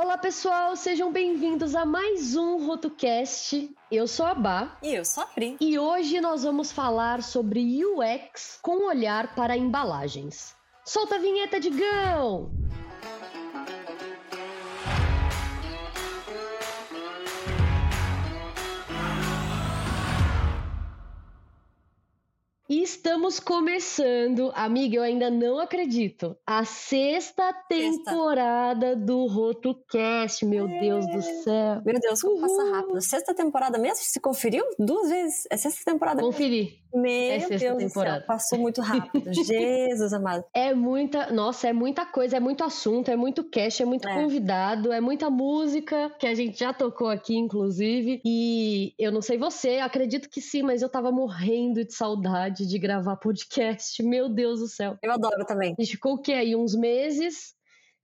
[0.00, 3.74] Olá pessoal, sejam bem-vindos a mais um RotoCast.
[3.90, 4.78] Eu sou a Bá.
[4.80, 5.56] E eu sou a Pri.
[5.60, 10.54] E hoje nós vamos falar sobre UX com olhar para embalagens.
[10.84, 12.48] Solta a vinheta, Digão!
[22.88, 29.04] Estamos começando, amiga, eu ainda não acredito, a sexta temporada sexta.
[29.04, 30.80] do RotoCast, meu é.
[30.80, 31.82] Deus do céu.
[31.84, 32.42] Meu Deus, como Uhul.
[32.42, 33.00] passa rápido.
[33.00, 34.02] Sexta temporada mesmo?
[34.02, 34.64] Se conferiu?
[34.78, 35.46] Duas vezes?
[35.50, 36.80] É sexta temporada Conferi.
[36.94, 37.48] Mesmo.
[37.50, 38.16] Meu é Deus temporada.
[38.16, 39.32] do céu, passou muito rápido.
[39.44, 40.44] Jesus amado.
[40.54, 44.14] É muita, nossa, é muita coisa, é muito assunto, é muito cast, é muito é.
[44.14, 48.22] convidado, é muita música que a gente já tocou aqui, inclusive.
[48.24, 52.66] E eu não sei você, acredito que sim, mas eu tava morrendo de saudade vontade
[52.78, 54.00] de gravar podcast.
[54.02, 54.96] Meu Deus do céu.
[55.02, 55.74] Eu adoro também.
[55.76, 56.54] A gente ficou o quê aí?
[56.54, 57.54] Uns meses.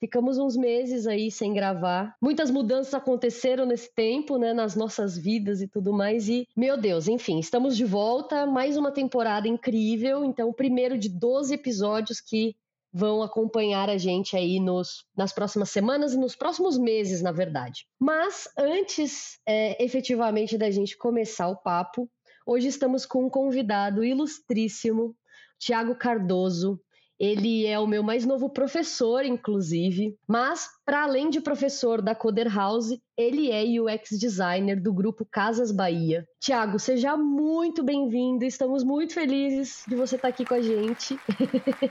[0.01, 2.15] Ficamos uns meses aí sem gravar.
[2.21, 6.29] Muitas mudanças aconteceram nesse tempo, né, nas nossas vidas e tudo mais.
[6.29, 8.45] E, meu Deus, enfim, estamos de volta.
[8.45, 10.25] Mais uma temporada incrível.
[10.25, 12.57] Então, o primeiro de 12 episódios que
[12.93, 17.87] vão acompanhar a gente aí nos, nas próximas semanas e nos próximos meses, na verdade.
[17.99, 22.09] Mas antes, é, efetivamente, da gente começar o papo,
[22.47, 25.17] Hoje estamos com um convidado ilustríssimo,
[25.59, 26.79] Tiago Cardoso.
[27.19, 32.55] Ele é o meu mais novo professor, inclusive, mas para além de professor da Coder
[32.55, 36.29] House, ele é UX designer do grupo Casas Bahia.
[36.39, 38.45] Tiago, seja muito bem-vindo.
[38.45, 41.19] Estamos muito felizes de você estar aqui com a gente.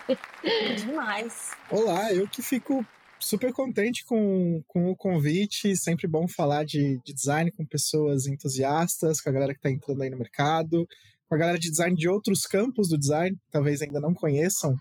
[0.85, 1.49] Demais.
[1.71, 2.85] Olá, eu que fico
[3.23, 5.75] super contente com, com o convite.
[5.75, 10.01] Sempre bom falar de, de design com pessoas entusiastas, com a galera que está entrando
[10.01, 10.87] aí no mercado,
[11.27, 14.73] com a galera de design de outros campos do design, talvez ainda não conheçam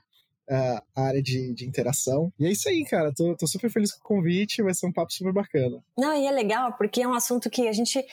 [0.51, 2.33] uh, a área de, de interação.
[2.39, 3.13] E é isso aí, cara.
[3.15, 5.83] Tô, tô super feliz com o convite, vai ser um papo super bacana.
[5.97, 8.05] Não, e é legal, porque é um assunto que a gente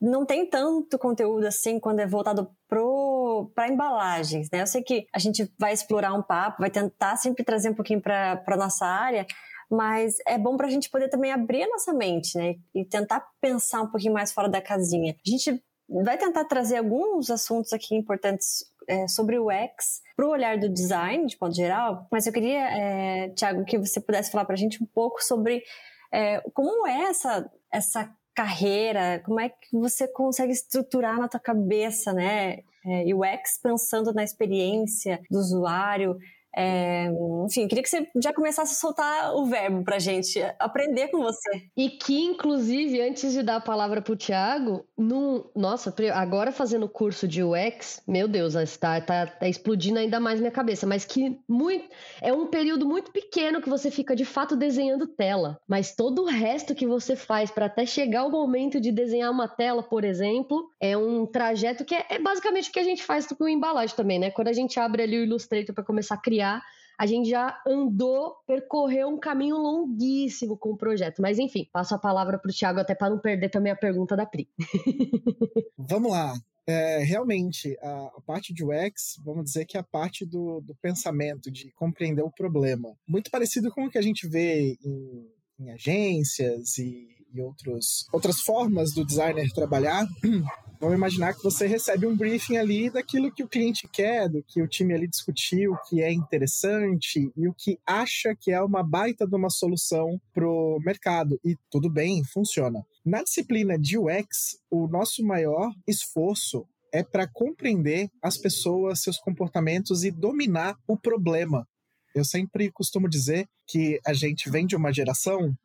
[0.00, 4.62] não tem tanto conteúdo assim quando é voltado pro para embalagens, né?
[4.62, 8.00] Eu sei que a gente vai explorar um papo, vai tentar sempre trazer um pouquinho
[8.00, 9.26] para nossa área,
[9.70, 12.54] mas é bom para a gente poder também abrir a nossa mente, né?
[12.74, 15.14] E tentar pensar um pouquinho mais fora da casinha.
[15.26, 20.30] A gente vai tentar trazer alguns assuntos aqui importantes é, sobre o X para o
[20.30, 24.44] olhar do design, de modo geral, mas eu queria, é, Tiago, que você pudesse falar
[24.44, 25.62] para a gente um pouco sobre
[26.12, 32.12] é, como é essa, essa carreira, como é que você consegue estruturar na tua cabeça,
[32.12, 36.16] né, é, UX pensando na experiência do usuário,
[36.56, 37.10] é,
[37.44, 41.64] enfim, queria que você já começasse a soltar o verbo pra gente aprender com você.
[41.76, 46.88] E que, inclusive, antes de dar a palavra pro Thiago, no, nossa, agora fazendo o
[46.88, 51.38] curso de UX, meu Deus, está tá, tá explodindo ainda mais minha cabeça, mas que
[51.48, 51.88] muito,
[52.22, 56.26] é um período muito pequeno que você fica de fato desenhando tela, mas todo o
[56.26, 60.70] resto que você faz para até chegar o momento de desenhar uma tela, por exemplo,
[60.80, 64.18] é um trajeto que é, é basicamente o que a gente faz com embalagem também,
[64.18, 64.30] né?
[64.30, 66.43] Quando a gente abre ali o Illustrator para começar a criar
[66.98, 71.20] a gente já andou, percorreu um caminho longuíssimo com o projeto.
[71.20, 74.16] Mas enfim, passo a palavra para o Thiago até para não perder também a pergunta
[74.16, 74.48] da Pri.
[75.76, 76.34] Vamos lá.
[76.66, 80.74] É, realmente, a, a, parte de UX, vamos dizer que é a parte do, do
[80.76, 82.96] pensamento, de compreender o problema.
[83.06, 88.40] Muito parecido com o que a gente vê em, em agências e, e outros, outras
[88.40, 90.06] formas do designer trabalhar.
[90.84, 94.60] Vamos imaginar que você recebe um briefing ali daquilo que o cliente quer, do que
[94.60, 99.26] o time ali discutiu, que é interessante e o que acha que é uma baita
[99.26, 101.40] de uma solução pro mercado.
[101.42, 102.84] E tudo bem, funciona.
[103.02, 110.04] Na disciplina de UX, o nosso maior esforço é para compreender as pessoas, seus comportamentos
[110.04, 111.66] e dominar o problema.
[112.14, 115.56] Eu sempre costumo dizer que a gente vem de uma geração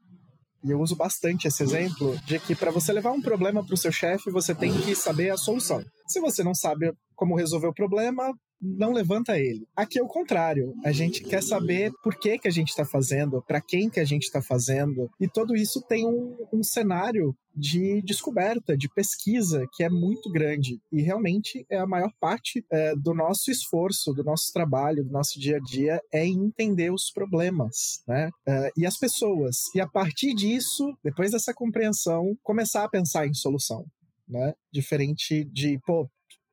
[0.63, 3.77] e eu uso bastante esse exemplo de que para você levar um problema para o
[3.77, 5.83] seu chefe, você tem que saber a solução.
[6.07, 9.67] Se você não sabe como resolver o problema, não levanta ele.
[9.75, 10.73] Aqui é o contrário.
[10.83, 14.05] A gente quer saber por que, que a gente está fazendo, para quem que a
[14.05, 15.09] gente está fazendo.
[15.19, 20.79] E tudo isso tem um, um cenário de descoberta, de pesquisa, que é muito grande.
[20.91, 25.39] E realmente é a maior parte é, do nosso esforço, do nosso trabalho, do nosso
[25.39, 28.29] dia a dia, é entender os problemas, né?
[28.47, 29.73] É, e as pessoas.
[29.75, 33.85] E a partir disso, depois dessa compreensão, começar a pensar em solução.
[34.27, 34.53] Né?
[34.71, 36.07] Diferente de, pô,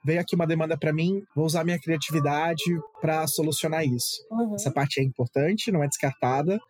[0.07, 2.63] veio aqui uma demanda para mim, vou usar minha criatividade
[3.01, 4.25] para solucionar isso.
[4.31, 4.55] Uhum.
[4.55, 6.61] Essa parte é importante, não é descartada,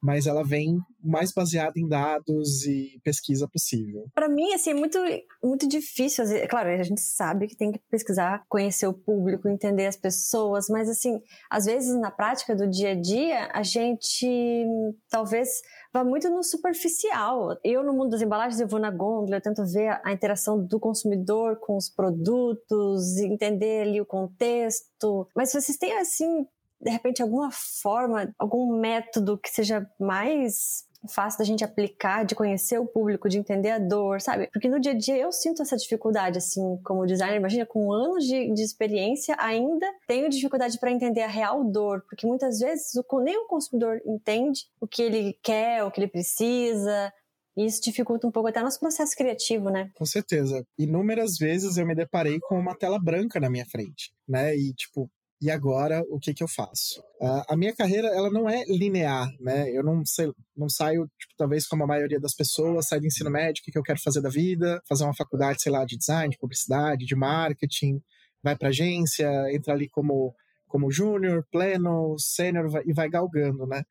[0.00, 4.06] mas ela vem mais baseada em dados e pesquisa possível.
[4.14, 4.98] Para mim, assim, é muito,
[5.42, 6.24] muito difícil.
[6.48, 10.88] Claro, a gente sabe que tem que pesquisar, conhecer o público, entender as pessoas, mas,
[10.88, 11.20] assim,
[11.50, 14.64] às vezes na prática do dia a dia, a gente
[15.10, 15.48] talvez
[15.92, 17.56] vai muito no superficial.
[17.64, 20.78] Eu, no mundo das embalagens, eu vou na gôndola, eu tento ver a interação do
[20.78, 25.28] consumidor com os produtos, entender ali o contexto.
[25.34, 26.46] Mas vocês têm, assim,
[26.80, 32.78] de repente, alguma forma, algum método que seja mais fácil da gente aplicar, de conhecer
[32.78, 34.48] o público, de entender a dor, sabe?
[34.52, 37.36] Porque no dia a dia eu sinto essa dificuldade, assim, como designer.
[37.36, 42.26] Imagina, com anos de, de experiência, ainda tenho dificuldade para entender a real dor, porque
[42.26, 47.12] muitas vezes o, nem o consumidor entende o que ele quer, o que ele precisa,
[47.58, 49.90] e isso dificulta um pouco até nosso processo criativo, né?
[49.96, 50.64] Com certeza.
[50.78, 54.54] Inúmeras vezes eu me deparei com uma tela branca na minha frente, né?
[54.54, 57.00] E, tipo, e agora o que que eu faço?
[57.20, 59.70] Uh, a minha carreira ela não é linear, né?
[59.70, 63.30] Eu não sei, não saio tipo, talvez como a maioria das pessoas, saio do ensino
[63.30, 65.96] médio, o que, que eu quero fazer da vida, fazer uma faculdade, sei lá, de
[65.96, 68.02] design, de publicidade, de marketing,
[68.42, 70.34] vai para agência, entra ali como
[70.66, 73.84] como júnior, pleno, sênior e vai galgando, né?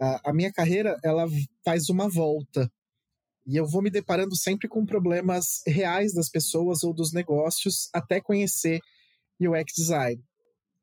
[0.00, 1.26] Uh, a minha carreira ela
[1.64, 2.70] faz uma volta
[3.46, 8.20] e eu vou me deparando sempre com problemas reais das pessoas ou dos negócios até
[8.20, 8.80] conhecer
[9.40, 10.20] UX design.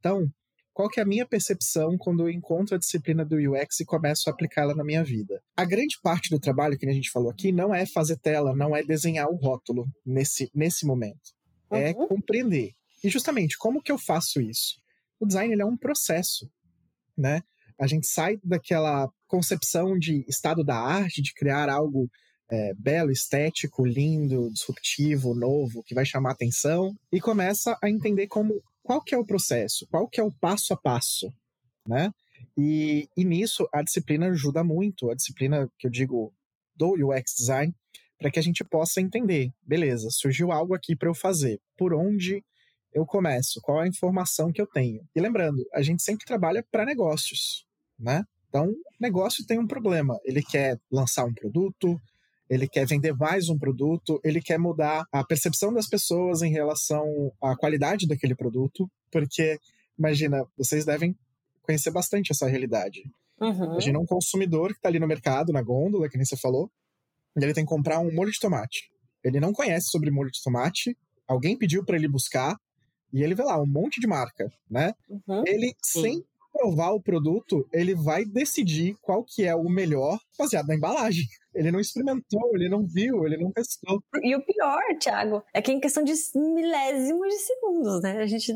[0.03, 0.29] Então,
[0.73, 4.29] qual que é a minha percepção quando eu encontro a disciplina do UX e começo
[4.29, 5.41] a aplicá-la na minha vida?
[5.55, 8.75] A grande parte do trabalho que a gente falou aqui não é fazer tela, não
[8.75, 11.31] é desenhar o rótulo nesse, nesse momento.
[11.71, 12.07] É uhum.
[12.09, 12.71] compreender.
[13.01, 14.75] E justamente, como que eu faço isso?
[15.21, 16.51] O design é um processo,
[17.17, 17.41] né?
[17.79, 22.09] A gente sai daquela concepção de estado da arte, de criar algo
[22.51, 28.61] é, belo, estético, lindo, disruptivo, novo, que vai chamar atenção, e começa a entender como
[28.83, 31.33] qual que é o processo, qual que é o passo a passo,
[31.87, 32.11] né?
[32.57, 36.33] E, e nisso a disciplina ajuda muito, a disciplina que eu digo
[36.75, 37.73] do UX design,
[38.17, 42.43] para que a gente possa entender, beleza, surgiu algo aqui para eu fazer, por onde
[42.93, 45.01] eu começo, qual a informação que eu tenho.
[45.15, 47.65] E lembrando, a gente sempre trabalha para negócios,
[47.97, 48.23] né?
[48.47, 51.99] Então, negócio tem um problema, ele quer lançar um produto,
[52.53, 57.31] ele quer vender mais um produto, ele quer mudar a percepção das pessoas em relação
[57.41, 59.57] à qualidade daquele produto, porque,
[59.97, 61.15] imagina, vocês devem
[61.63, 63.01] conhecer bastante essa realidade.
[63.41, 63.71] Uhum.
[63.71, 66.69] Imagina um consumidor que está ali no mercado, na gôndola, que nem você falou,
[67.35, 68.91] e ele tem que comprar um molho de tomate.
[69.23, 70.95] Ele não conhece sobre molho de tomate,
[71.27, 72.55] alguém pediu para ele buscar,
[73.11, 74.93] e ele vê lá um monte de marca, né?
[75.09, 75.43] Uhum.
[75.47, 76.01] Ele, Sim.
[76.01, 81.25] sem provar o produto, ele vai decidir qual que é o melhor baseado na embalagem.
[81.53, 84.01] Ele não experimentou, ele não viu, ele não testou.
[84.21, 88.21] E o pior, Thiago, é que em questão de milésimos de segundos, né?
[88.21, 88.53] A gente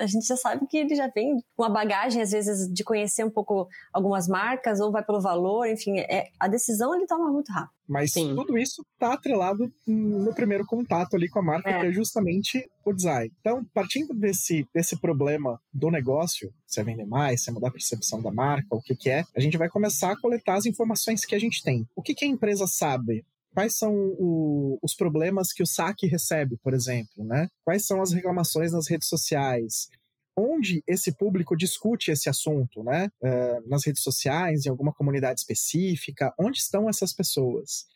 [0.00, 3.24] a gente já sabe que ele já vem com uma bagagem, às vezes, de conhecer
[3.24, 7.52] um pouco algumas marcas, ou vai pelo valor, enfim, é, a decisão ele toma muito
[7.52, 7.74] rápido.
[7.86, 8.34] Mas Sim.
[8.34, 11.80] tudo isso está atrelado no primeiro contato ali com a marca, é.
[11.80, 13.32] que é justamente o design.
[13.40, 17.72] Então, partindo desse, desse problema do negócio, se é vender mais, se é mudar a
[17.72, 21.24] percepção da marca, o que, que é, a gente vai começar a coletar as informações
[21.24, 21.86] que a gente tem.
[21.94, 23.24] O que, que a empresa sabe
[23.54, 27.48] quais são o, os problemas que o saque recebe, por exemplo, né?
[27.64, 29.88] Quais são as reclamações nas redes sociais?
[30.36, 33.08] Onde esse público discute esse assunto, né?
[33.22, 37.86] Uh, nas redes sociais, em alguma comunidade específica, onde estão essas pessoas?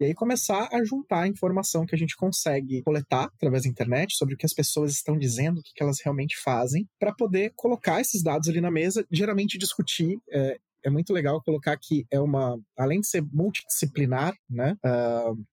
[0.00, 4.16] E aí começar a juntar a informação que a gente consegue coletar através da internet
[4.16, 8.00] sobre o que as pessoas estão dizendo, o que elas realmente fazem, para poder colocar
[8.00, 12.58] esses dados ali na mesa, geralmente discutir é, é muito legal colocar que é uma,
[12.76, 15.44] além de ser multidisciplinar, né, uh,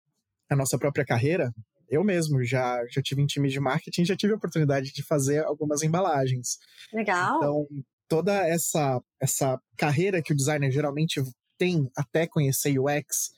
[0.49, 1.53] a nossa própria carreira,
[1.89, 5.43] eu mesmo já, já tive em time de marketing, já tive a oportunidade de fazer
[5.43, 6.57] algumas embalagens.
[6.93, 7.37] Legal.
[7.37, 7.67] Então,
[8.07, 11.21] toda essa, essa carreira que o designer geralmente
[11.57, 13.31] tem até conhecer UX,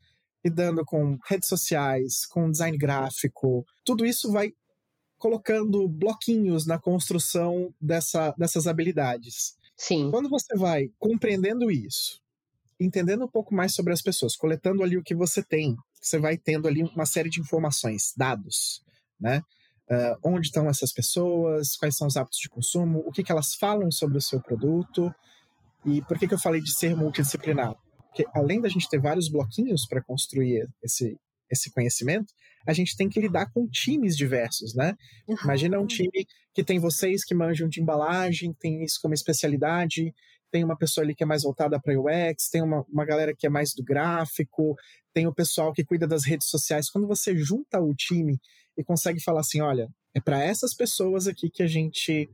[0.43, 4.51] lidando com redes sociais, com design gráfico, tudo isso vai
[5.17, 9.55] colocando bloquinhos na construção dessa, dessas habilidades.
[9.75, 10.09] Sim.
[10.11, 12.21] Quando você vai compreendendo isso,
[12.79, 16.37] entendendo um pouco mais sobre as pessoas, coletando ali o que você tem, você vai
[16.37, 18.83] tendo ali uma série de informações, dados,
[19.19, 19.41] né?
[19.89, 23.53] Uh, onde estão essas pessoas, quais são os hábitos de consumo, o que, que elas
[23.53, 25.13] falam sobre o seu produto.
[25.85, 27.75] E por que, que eu falei de ser multidisciplinar?
[28.07, 32.33] Porque além da gente ter vários bloquinhos para construir esse, esse conhecimento,
[32.65, 34.95] a gente tem que lidar com times diversos, né?
[35.27, 35.35] Uhum.
[35.43, 40.13] Imagina um time que tem vocês que manjam de embalagem, tem isso como especialidade,
[40.51, 43.47] tem uma pessoa ali que é mais voltada para UX, tem uma, uma galera que
[43.47, 44.75] é mais do gráfico,
[45.13, 46.89] tem o pessoal que cuida das redes sociais.
[46.89, 48.39] Quando você junta o time
[48.77, 52.29] e consegue falar assim, olha, é para essas pessoas aqui que a gente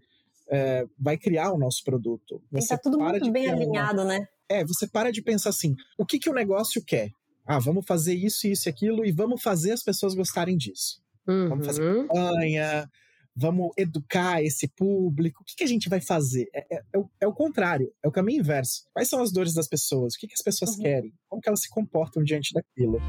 [0.49, 2.41] é, vai criar o nosso produto.
[2.51, 4.05] Você tá tudo muito bem alinhado, uma...
[4.05, 4.27] né?
[4.49, 7.11] É, você para de pensar assim, o que, que o negócio quer?
[7.51, 11.01] Ah, vamos fazer isso, isso e aquilo e vamos fazer as pessoas gostarem disso.
[11.27, 11.49] Uhum.
[11.49, 12.07] Vamos fazer uhum.
[12.07, 12.87] campanha,
[13.35, 15.41] vamos educar esse público.
[15.41, 16.47] O que, que a gente vai fazer?
[16.53, 18.83] É, é, é, o, é, o, contrário, é o caminho inverso.
[18.93, 20.13] Quais são as dores das pessoas?
[20.13, 20.83] O que, que as pessoas uhum.
[20.83, 21.11] querem?
[21.27, 22.99] Como que elas se comportam diante daquilo?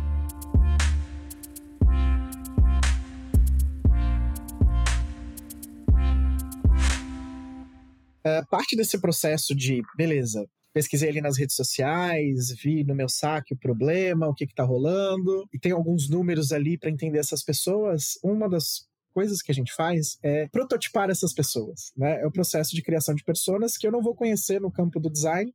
[8.21, 13.55] Uh, parte desse processo de, beleza, pesquisei ali nas redes sociais, vi no meu saque
[13.55, 18.19] o problema, o que está rolando, e tem alguns números ali para entender essas pessoas.
[18.23, 21.93] Uma das coisas que a gente faz é prototipar essas pessoas.
[21.97, 22.21] Né?
[22.21, 25.11] É o processo de criação de personas que eu não vou conhecer no campo do
[25.11, 25.53] design,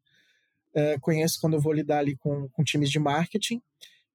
[0.73, 3.61] é, conheço quando eu vou lidar ali com, com times de marketing,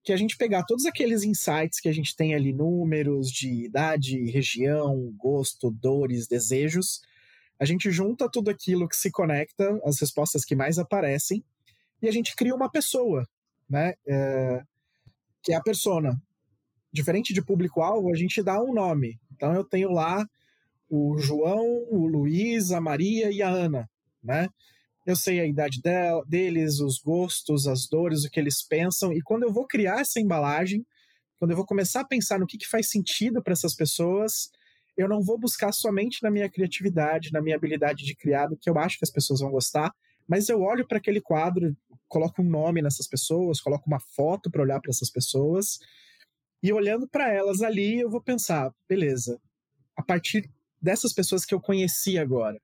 [0.03, 4.31] que a gente pegar todos aqueles insights que a gente tem ali, números de idade,
[4.31, 7.01] região, gosto, dores, desejos,
[7.61, 11.45] a gente junta tudo aquilo que se conecta, as respostas que mais aparecem,
[12.01, 13.29] e a gente cria uma pessoa,
[13.69, 13.93] né?
[14.09, 14.63] É,
[15.43, 16.21] que é a persona.
[16.91, 19.21] Diferente de público-alvo, a gente dá um nome.
[19.31, 20.27] Então eu tenho lá
[20.89, 23.89] o João, o Luiz, a Maria e a Ana,
[24.25, 24.49] né?
[25.07, 25.81] Eu sei a idade
[26.27, 30.19] deles, os gostos, as dores, o que eles pensam, e quando eu vou criar essa
[30.19, 30.85] embalagem,
[31.39, 34.51] quando eu vou começar a pensar no que, que faz sentido para essas pessoas,
[35.01, 38.69] eu não vou buscar somente na minha criatividade, na minha habilidade de criar, do que
[38.69, 39.95] eu acho que as pessoas vão gostar,
[40.29, 41.75] mas eu olho para aquele quadro,
[42.07, 45.79] coloco um nome nessas pessoas, coloco uma foto para olhar para essas pessoas,
[46.63, 49.41] e olhando para elas ali, eu vou pensar, beleza,
[49.97, 52.61] a partir dessas pessoas que eu conheci agora,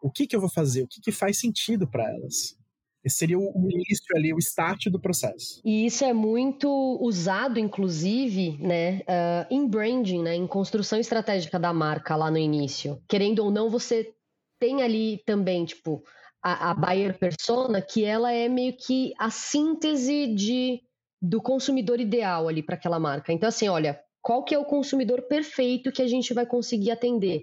[0.00, 0.82] o que, que eu vou fazer?
[0.82, 2.56] O que, que faz sentido para elas?
[3.04, 5.60] Esse seria o início ali, o start do processo.
[5.64, 6.68] E isso é muito
[7.00, 13.02] usado, inclusive, né, uh, em branding, né, em construção estratégica da marca lá no início.
[13.08, 14.14] Querendo ou não, você
[14.60, 16.04] tem ali também, tipo,
[16.40, 20.80] a, a buyer persona, que ela é meio que a síntese de,
[21.20, 23.32] do consumidor ideal ali para aquela marca.
[23.32, 27.42] Então, assim, olha, qual que é o consumidor perfeito que a gente vai conseguir atender?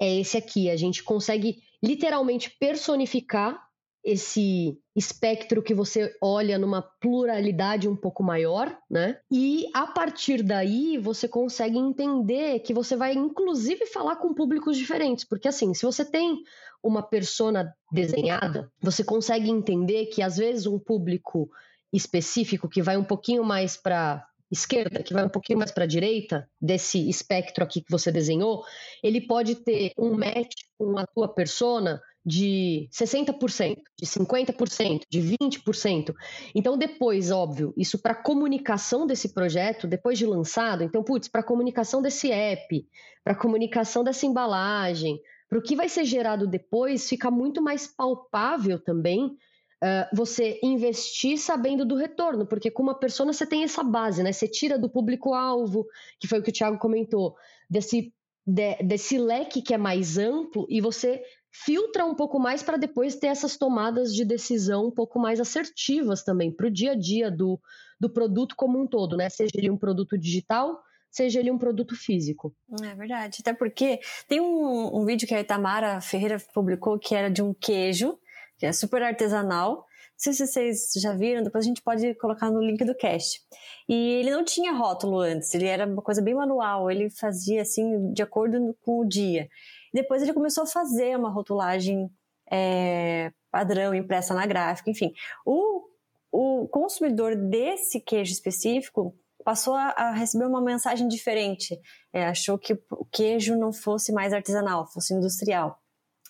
[0.00, 0.68] É esse aqui.
[0.68, 3.65] A gente consegue literalmente personificar
[4.06, 9.18] esse espectro que você olha numa pluralidade um pouco maior, né?
[9.28, 15.24] E a partir daí você consegue entender que você vai inclusive falar com públicos diferentes,
[15.24, 16.38] porque assim, se você tem
[16.80, 21.50] uma persona desenhada, você consegue entender que às vezes um público
[21.92, 25.88] específico que vai um pouquinho mais para esquerda, que vai um pouquinho mais para a
[25.88, 28.62] direita desse espectro aqui que você desenhou,
[29.02, 36.12] ele pode ter um match com a tua persona de 60%, de 50%, de 20%.
[36.56, 42.02] Então, depois, óbvio, isso para comunicação desse projeto, depois de lançado, então, putz, para comunicação
[42.02, 42.84] desse app,
[43.22, 48.80] para comunicação dessa embalagem, para o que vai ser gerado depois, fica muito mais palpável
[48.80, 54.20] também uh, você investir sabendo do retorno, porque com uma persona você tem essa base,
[54.24, 54.32] né?
[54.32, 55.86] Você tira do público-alvo,
[56.18, 57.36] que foi o que o Thiago comentou,
[57.70, 58.12] desse,
[58.44, 61.22] de, desse leque que é mais amplo, e você
[61.64, 66.22] filtra um pouco mais para depois ter essas tomadas de decisão um pouco mais assertivas
[66.22, 67.58] também para o dia a dia do,
[67.98, 69.28] do produto como um todo, né?
[69.30, 70.78] Seja ele um produto digital,
[71.10, 72.54] seja ele um produto físico.
[72.82, 77.30] É verdade, até porque tem um, um vídeo que a Itamara Ferreira publicou que era
[77.30, 78.18] de um queijo,
[78.58, 79.76] que é super artesanal.
[79.76, 79.84] Não
[80.18, 83.40] sei se vocês já viram, depois a gente pode colocar no link do cast.
[83.88, 88.12] E ele não tinha rótulo antes, ele era uma coisa bem manual, ele fazia assim
[88.12, 89.48] de acordo com o dia.
[89.96, 92.10] Depois ele começou a fazer uma rotulagem
[92.52, 95.14] é, padrão impressa na gráfica, enfim.
[95.44, 95.84] O,
[96.30, 101.80] o consumidor desse queijo específico passou a, a receber uma mensagem diferente.
[102.12, 105.80] É, achou que o queijo não fosse mais artesanal, fosse industrial.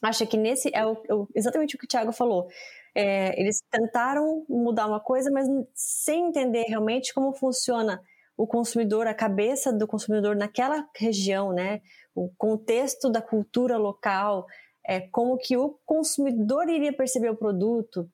[0.01, 0.93] Acha que nesse é, o,
[1.35, 2.47] é exatamente o que o Thiago falou.
[2.95, 8.01] É, eles tentaram mudar uma coisa, mas sem entender realmente como funciona
[8.37, 11.81] o consumidor, a cabeça do consumidor naquela região, né?
[12.17, 14.47] o contexto da cultura local,
[14.87, 18.09] é, como que o consumidor iria perceber o produto,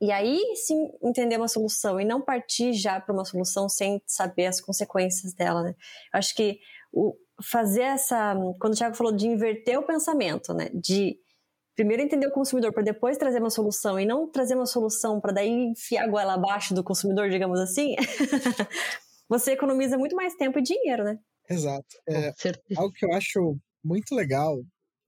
[0.00, 4.46] e aí sim entender uma solução e não partir já para uma solução sem saber
[4.46, 5.74] as consequências dela, né?
[6.12, 6.58] Acho que
[6.92, 11.16] o, fazer essa, quando o Thiago falou de inverter o pensamento, né, de
[11.74, 15.32] primeiro entender o consumidor para depois trazer uma solução e não trazer uma solução para
[15.32, 17.96] daí enfiar a goela abaixo do consumidor, digamos assim,
[19.32, 21.18] você economiza muito mais tempo e dinheiro, né?
[21.48, 21.86] Exato.
[22.06, 22.34] É,
[22.76, 24.58] algo que eu acho muito legal,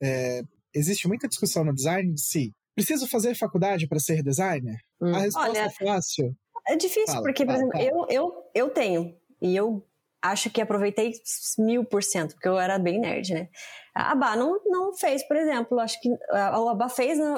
[0.02, 0.43] é,
[0.75, 4.78] existe muita discussão no design de se preciso fazer faculdade para ser designer?
[5.00, 5.14] Hum.
[5.14, 6.35] A resposta Olha, é fácil.
[6.66, 7.85] É difícil, fala, porque, por fala, exemplo, fala.
[7.85, 9.87] Eu, eu, eu tenho, e eu
[10.23, 11.12] acho que aproveitei
[11.59, 13.49] mil por cento, porque eu era bem nerd, né?
[13.95, 17.35] A Abá não, não fez, por exemplo, acho que a Abá fez, não,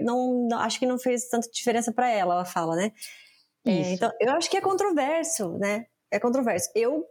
[0.00, 2.90] não, não acho que não fez tanta diferença para ela, ela fala, né?
[3.64, 5.86] É, então, eu acho que é controverso, né?
[6.12, 6.70] É controverso.
[6.74, 7.04] Eu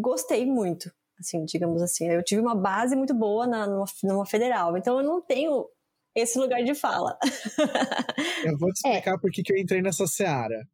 [0.00, 0.90] gostei muito.
[1.20, 2.08] assim, digamos assim.
[2.08, 5.68] Eu tive uma base muito boa na, numa, numa federal, então eu não tenho
[6.14, 7.18] esse lugar de fala.
[8.44, 9.18] eu vou te explicar é.
[9.18, 10.66] por que eu entrei nessa seara.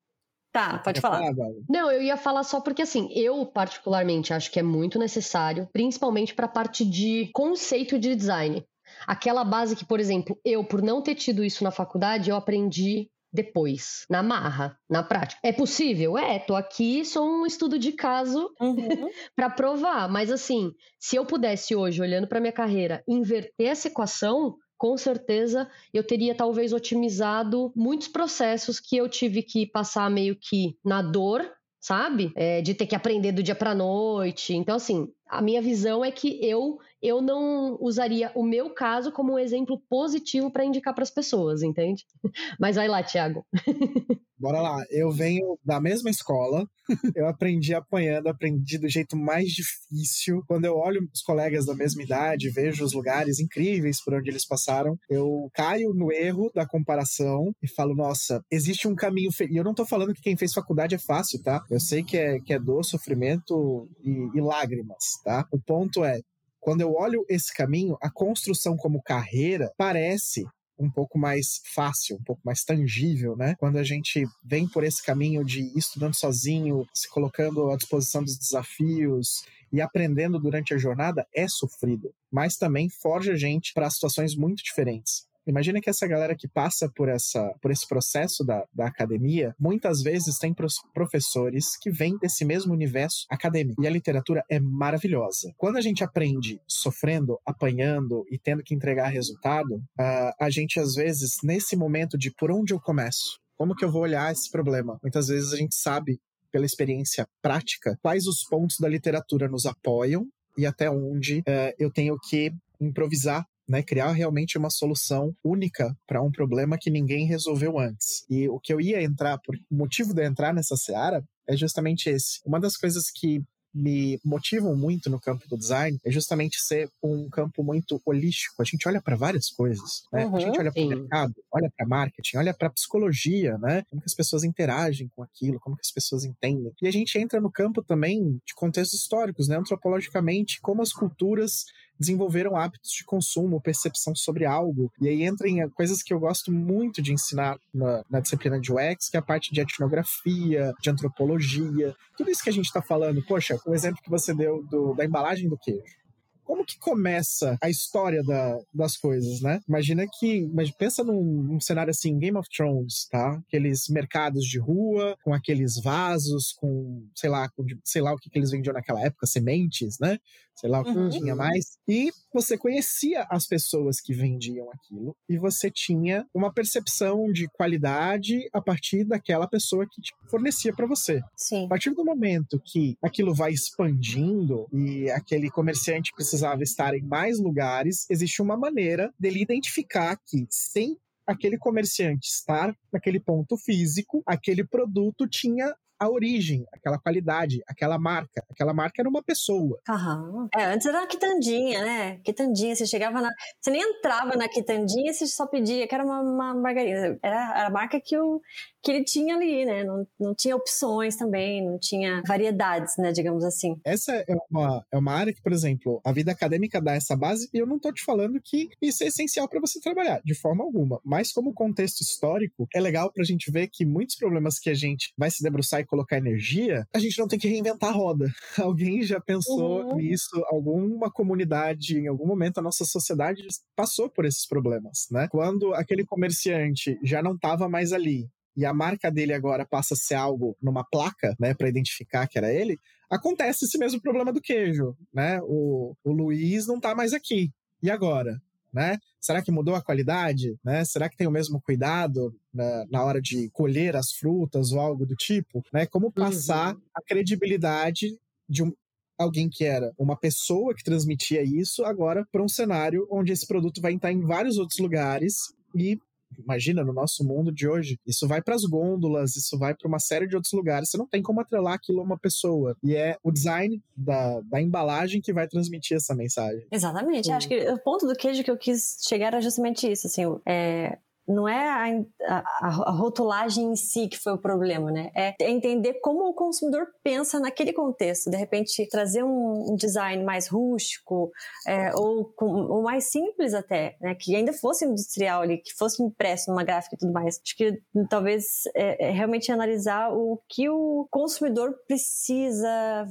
[0.52, 1.18] Tá, pode falar.
[1.34, 5.66] falar Não, eu ia falar só porque assim, eu particularmente acho que é muito necessário,
[5.72, 8.62] principalmente para a parte de conceito de design.
[9.06, 13.08] Aquela base que, por exemplo, eu, por não ter tido isso na faculdade, eu aprendi
[13.32, 15.40] depois, na marra, na prática.
[15.42, 16.18] É possível?
[16.18, 18.76] É, tô aqui, sou um estudo de caso uhum.
[19.34, 24.56] para provar, mas assim, se eu pudesse hoje, olhando para minha carreira, inverter essa equação,
[24.76, 30.76] com certeza eu teria talvez otimizado muitos processos que eu tive que passar meio que
[30.84, 31.48] na dor,
[31.80, 32.32] sabe?
[32.36, 34.54] É, de ter que aprender do dia para noite.
[34.54, 39.34] Então, assim, a minha visão é que eu eu não usaria o meu caso como
[39.34, 42.04] um exemplo positivo para indicar para as pessoas, entende?
[42.60, 43.44] Mas vai lá, Thiago.
[44.38, 44.84] Bora lá.
[44.90, 46.66] Eu venho da mesma escola,
[47.14, 50.42] eu aprendi apanhando, aprendi do jeito mais difícil.
[50.48, 54.44] Quando eu olho os colegas da mesma idade, vejo os lugares incríveis por onde eles
[54.44, 59.30] passaram, eu caio no erro da comparação e falo, nossa, existe um caminho.
[59.48, 61.62] E eu não tô falando que quem fez faculdade é fácil, tá?
[61.70, 65.46] Eu sei que é, que é dor, sofrimento e, e lágrimas, tá?
[65.52, 66.18] O ponto é,
[66.62, 70.46] quando eu olho esse caminho, a construção como carreira parece
[70.78, 73.56] um pouco mais fácil, um pouco mais tangível, né?
[73.58, 78.22] Quando a gente vem por esse caminho de ir estudando sozinho, se colocando à disposição
[78.22, 83.90] dos desafios e aprendendo durante a jornada, é sofrido, mas também forja a gente para
[83.90, 85.26] situações muito diferentes.
[85.46, 90.02] Imagina que essa galera que passa por, essa, por esse processo da, da academia, muitas
[90.02, 90.54] vezes tem
[90.94, 93.82] professores que vêm desse mesmo universo acadêmico.
[93.82, 95.52] E a literatura é maravilhosa.
[95.56, 100.94] Quando a gente aprende sofrendo, apanhando e tendo que entregar resultado, uh, a gente às
[100.94, 104.98] vezes, nesse momento de por onde eu começo, como que eu vou olhar esse problema?
[105.02, 106.20] Muitas vezes a gente sabe
[106.50, 111.90] pela experiência prática, quais os pontos da literatura nos apoiam e até onde uh, eu
[111.90, 117.78] tenho que improvisar né, criar realmente uma solução única para um problema que ninguém resolveu
[117.78, 118.24] antes.
[118.28, 121.56] E o que eu ia entrar, por, o motivo de eu entrar nessa seara é
[121.56, 122.40] justamente esse.
[122.44, 123.42] Uma das coisas que
[123.74, 128.60] me motivam muito no campo do design é justamente ser um campo muito holístico.
[128.60, 130.26] A gente olha para várias coisas, né?
[130.26, 133.82] Uhum, a gente olha para o mercado, olha para marketing, olha para psicologia, né?
[133.88, 136.72] Como que as pessoas interagem com aquilo, como que as pessoas entendem.
[136.82, 139.56] E a gente entra no campo também de contextos históricos, né?
[139.56, 141.64] Antropologicamente, como as culturas
[142.02, 144.90] desenvolveram hábitos de consumo, percepção sobre algo.
[145.00, 148.72] E aí entra em coisas que eu gosto muito de ensinar na, na disciplina de
[148.72, 152.82] UX, que é a parte de etnografia, de antropologia, tudo isso que a gente está
[152.82, 153.24] falando.
[153.24, 156.01] Poxa, o exemplo que você deu do, da embalagem do queijo
[156.44, 159.60] como que começa a história da, das coisas, né?
[159.68, 163.40] Imagina que, mas pensa num, num, cenário assim, Game of Thrones, tá?
[163.46, 168.28] Aqueles mercados de rua, com aqueles vasos, com, sei lá, com, sei lá o que,
[168.28, 170.18] que eles vendiam naquela época, sementes, né?
[170.54, 171.08] Sei lá o que uhum.
[171.08, 171.78] tinha mais.
[171.88, 178.48] E você conhecia as pessoas que vendiam aquilo e você tinha uma percepção de qualidade
[178.52, 181.20] a partir daquela pessoa que te fornecia para você.
[181.36, 181.64] Sim.
[181.64, 187.02] A partir do momento que aquilo vai expandindo e aquele comerciante precisa precisava estar em
[187.02, 194.22] mais lugares, existe uma maneira dele identificar que, sem aquele comerciante estar naquele ponto físico,
[194.26, 198.44] aquele produto tinha a origem, aquela qualidade, aquela marca.
[198.50, 199.78] Aquela marca era uma pessoa.
[199.88, 200.48] Aham.
[200.52, 202.18] É, antes era a quitandinha, né?
[202.24, 203.30] Quitandinha, você chegava na.
[203.60, 207.16] Você nem entrava na quitandinha, você só pedia que era uma, uma margarina.
[207.22, 208.40] Era, era a marca que o,
[208.82, 209.84] que ele tinha ali, né?
[209.84, 213.12] Não, não tinha opções também, não tinha variedades, né?
[213.12, 213.76] Digamos assim.
[213.84, 217.48] Essa é uma, é uma área que, por exemplo, a vida acadêmica dá essa base
[217.52, 220.64] e eu não tô te falando que isso é essencial para você trabalhar, de forma
[220.64, 221.00] alguma.
[221.04, 225.12] Mas como contexto histórico, é legal pra gente ver que muitos problemas que a gente
[225.16, 228.26] vai se debruçar e colocar energia, a gente não tem que reinventar a roda.
[228.58, 229.96] Alguém já pensou uhum.
[229.96, 235.28] nisso, alguma comunidade, em algum momento a nossa sociedade passou por esses problemas, né?
[235.30, 239.96] Quando aquele comerciante já não estava mais ali e a marca dele agora passa a
[239.96, 242.78] ser algo numa placa, né, para identificar que era ele,
[243.10, 245.38] acontece esse mesmo problema do queijo, né?
[245.42, 247.50] O, o Luiz não tá mais aqui.
[247.82, 248.40] E agora?
[248.72, 248.96] Né?
[249.20, 250.56] Será que mudou a qualidade?
[250.64, 250.82] Né?
[250.86, 255.04] Será que tem o mesmo cuidado na, na hora de colher as frutas ou algo
[255.04, 255.62] do tipo?
[255.70, 255.84] Né?
[255.84, 256.80] Como passar uhum.
[256.94, 258.16] a credibilidade
[258.48, 258.72] de um,
[259.18, 263.80] alguém que era uma pessoa que transmitia isso agora para um cenário onde esse produto
[263.80, 265.34] vai estar em vários outros lugares
[265.74, 265.98] e
[266.38, 269.98] imagina, no nosso mundo de hoje, isso vai para as gôndolas, isso vai para uma
[269.98, 270.90] série de outros lugares.
[270.90, 272.76] Você não tem como atrelar aquilo a uma pessoa.
[272.82, 276.66] E é o design da, da embalagem que vai transmitir essa mensagem.
[276.70, 277.30] Exatamente.
[277.30, 280.06] Acho que o ponto do queijo que eu quis chegar era justamente isso.
[280.06, 285.10] Assim, é, não é a, a, a, rotulagem em si que foi o problema, né?
[285.14, 288.30] É, entender como o consumidor pensa naquele contexto.
[288.30, 291.30] De repente, trazer um, um design mais rústico
[291.66, 294.14] é, ou, com, ou, mais simples até, né?
[294.14, 297.40] Que ainda fosse industrial ali, que fosse impresso numa gráfica e tudo mais.
[297.42, 303.06] Acho que talvez é, é realmente analisar o que o consumidor precisa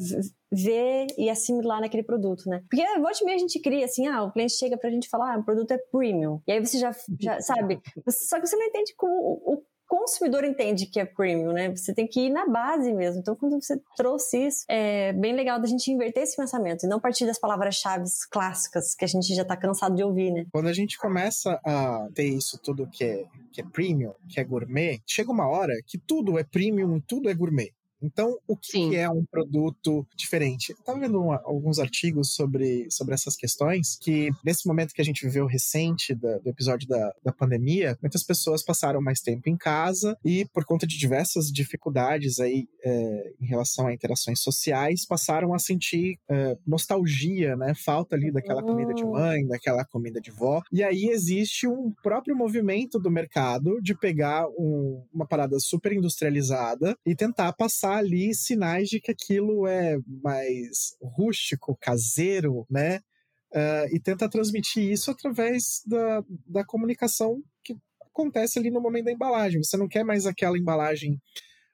[0.52, 2.62] ver e assimilar naquele produto, né?
[2.70, 5.40] Porque volte meia a gente cria assim, ah, o cliente chega pra gente falar, ah,
[5.40, 6.42] o produto é premium.
[6.48, 9.14] E aí você já, já sabe, só que você não entende como
[9.46, 11.70] o consumidor entende que é premium, né?
[11.76, 13.20] Você tem que ir na base mesmo.
[13.20, 16.98] Então, quando você trouxe isso, é bem legal da gente inverter esse pensamento e não
[16.98, 20.46] partir das palavras-chave clássicas que a gente já tá cansado de ouvir, né?
[20.54, 24.46] Quando a gente começa a ter isso tudo que é, que é premium, que é
[24.46, 27.74] gourmet, chega uma hora que tudo é premium e tudo é gourmet.
[28.02, 30.72] Então, o que, que é um produto diferente?
[30.72, 35.26] Estava vendo uma, alguns artigos sobre, sobre essas questões, que nesse momento que a gente
[35.26, 40.18] viveu recente da, do episódio da, da pandemia, muitas pessoas passaram mais tempo em casa
[40.24, 45.60] e, por conta de diversas dificuldades aí é, em relação a interações sociais, passaram a
[45.60, 47.74] sentir é, nostalgia, né?
[47.76, 49.12] Falta ali daquela comida de hum.
[49.12, 50.62] mãe, daquela comida de vó.
[50.72, 56.96] E aí existe um próprio movimento do mercado de pegar um, uma parada super industrializada
[57.06, 62.99] e tentar passar ali sinais de que aquilo é mais rústico, caseiro, né?
[63.54, 69.12] Uh, e tenta transmitir isso através da, da comunicação que acontece ali no momento da
[69.12, 69.62] embalagem.
[69.63, 71.21] Você não quer mais aquela embalagem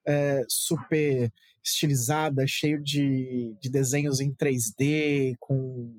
[0.06, 1.32] é, super
[1.64, 5.94] estilizada, cheio de, de desenhos em 3D, com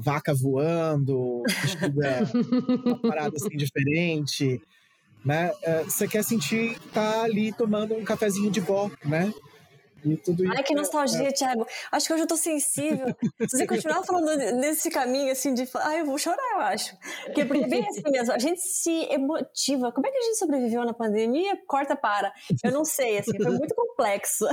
[0.00, 1.42] vaca voando,
[2.84, 4.60] uma parada assim diferente
[5.24, 5.52] né?
[5.62, 9.32] É, você quer sentir tá ali tomando um cafezinho de vó, né?
[10.04, 11.32] E tudo Ai, que nostalgia, é...
[11.32, 11.66] Thiago.
[11.90, 13.14] Acho que hoje eu tô sensível.
[13.40, 15.68] Se você continuar falando nesse caminho, assim, de.
[15.76, 16.96] Ai, eu vou chorar, eu acho.
[17.26, 19.92] Porque, porque bem assim mesmo, a gente se emotiva.
[19.92, 21.56] Como é que a gente sobreviveu na pandemia?
[21.66, 22.32] Corta para.
[22.64, 24.44] Eu não sei, assim, foi muito complexo.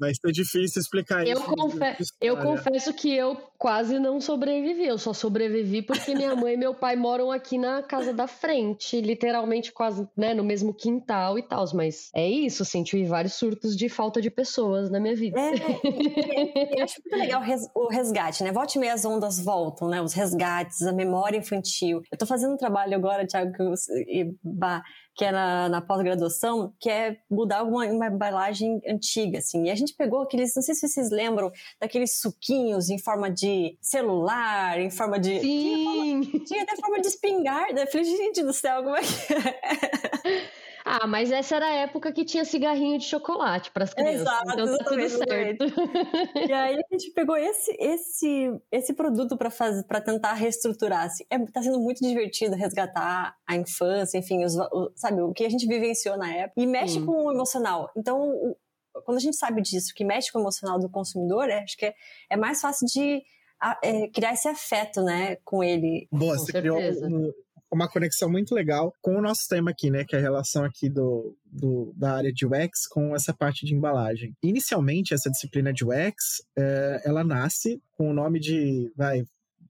[0.00, 1.44] Vai ser difícil explicar eu isso.
[1.44, 1.78] Confe
[2.20, 4.86] eu confesso que eu quase não sobrevivi.
[4.86, 9.00] Eu só sobrevivi porque minha mãe e meu pai moram aqui na casa da frente,
[9.00, 11.64] literalmente quase, né, no mesmo quintal e tal.
[11.74, 15.40] Mas é isso, assim, tive vários surtos de falta de pessoas na minha vida.
[15.40, 17.42] É, e, e, acho muito legal
[17.74, 18.52] o resgate, né?
[18.52, 20.00] Volte e meia as ondas voltam, né?
[20.00, 22.02] Os resgates, a memória infantil.
[22.10, 23.62] Eu tô fazendo um trabalho agora, Thiago, que,
[25.16, 29.64] que é na, na pós-graduação, que é mudar alguma uma embalagem antiga, assim.
[29.64, 31.50] E a gente pegou aqueles, não sei se vocês lembram,
[31.80, 35.40] daqueles suquinhos em forma de celular, em forma de...
[35.40, 36.20] Sim!
[36.20, 37.80] Tinha, forma, tinha até forma de espingarda.
[37.80, 40.50] Eu falei, gente do céu, como é que é?
[40.88, 44.20] Ah, mas essa era a época que tinha cigarrinho de chocolate para as crianças.
[44.20, 45.64] Exato, então tá tudo certo.
[46.48, 51.06] E aí a gente pegou esse esse esse produto para fazer para tentar reestruturar.
[51.06, 51.24] Assim.
[51.28, 55.50] É, tá sendo muito divertido resgatar a infância, enfim, os, o, sabe, o que a
[55.50, 57.06] gente vivenciou na época e mexe hum.
[57.06, 57.90] com o emocional.
[57.96, 58.56] Então, o,
[59.04, 61.86] quando a gente sabe disso, que mexe com o emocional do consumidor, é, acho que
[61.86, 61.94] é,
[62.30, 63.24] é mais fácil de
[63.60, 66.06] a, é, criar esse afeto, né, com ele.
[66.12, 67.06] Boa, com você certeza.
[67.06, 67.32] criou um,
[67.70, 70.04] uma conexão muito legal com o nosso tema aqui, né?
[70.04, 73.74] Que é a relação aqui do, do da área de UX com essa parte de
[73.74, 74.34] embalagem.
[74.42, 79.24] Inicialmente, essa disciplina de UX, é, ela nasce com o nome de, vai,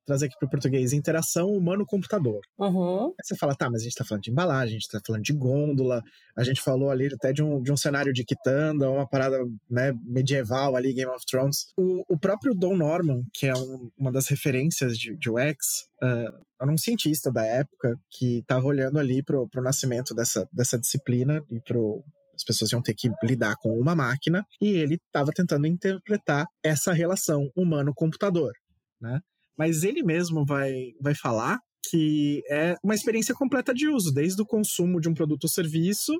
[0.06, 2.40] trazer aqui para o português, interação humano-computador.
[2.58, 3.06] Uhum.
[3.08, 5.22] Aí você fala, tá, mas a gente está falando de embalagem, a gente está falando
[5.22, 6.02] de gôndola,
[6.36, 9.38] a gente falou ali até de um, de um cenário de quitanda, uma parada
[9.68, 11.66] né, medieval ali, Game of Thrones.
[11.76, 16.46] O, o próprio Don Norman, que é um, uma das referências de, de UX, uh,
[16.60, 21.44] era um cientista da época que estava olhando ali para o nascimento dessa, dessa disciplina
[21.50, 22.02] e pro,
[22.34, 26.92] as pessoas iam ter que lidar com uma máquina e ele estava tentando interpretar essa
[26.92, 28.52] relação humano-computador,
[29.00, 29.20] né?
[29.56, 31.58] Mas ele mesmo vai, vai falar
[31.90, 36.12] que é uma experiência completa de uso, desde o consumo de um produto ou serviço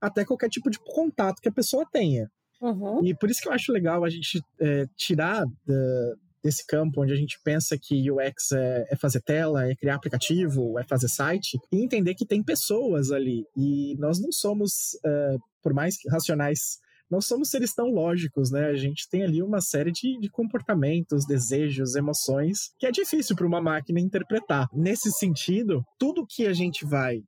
[0.00, 2.28] até qualquer tipo de contato que a pessoa tenha.
[2.60, 3.04] Uhum.
[3.04, 7.12] E por isso que eu acho legal a gente é, tirar da, desse campo onde
[7.12, 11.58] a gente pensa que UX é, é, fazer tela, é criar aplicativo, é fazer site,
[11.72, 13.44] e entender que tem pessoas ali.
[13.56, 16.78] E nós não somos, é, por mais racionais
[17.12, 18.68] não somos seres tão lógicos, né?
[18.68, 23.46] A gente tem ali uma série de, de comportamentos, desejos, emoções que é difícil para
[23.46, 24.66] uma máquina interpretar.
[24.72, 27.22] Nesse sentido, tudo que a gente vai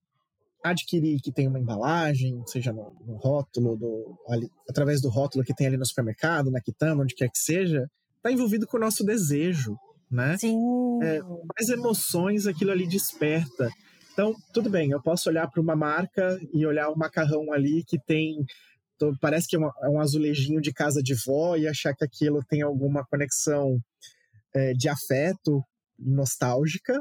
[0.65, 5.55] adquirir que tem uma embalagem, seja no, no rótulo, do, ali, através do rótulo que
[5.55, 9.05] tem ali no supermercado, na quitanda, onde quer que seja, está envolvido com o nosso
[9.05, 9.77] desejo,
[10.11, 10.39] né?
[10.39, 10.57] Sim.
[11.03, 13.69] É, quais emoções aquilo ali desperta.
[14.15, 17.99] Então, tudo bem, eu posso olhar para uma marca e olhar o macarrão ali que
[17.99, 18.47] tem
[19.05, 22.05] então, parece que é, uma, é, um azulejinho de casa de vó e achar que
[22.05, 23.79] aquilo tem alguma conexão
[24.55, 25.63] é, de afeto
[25.99, 27.01] nostálgica,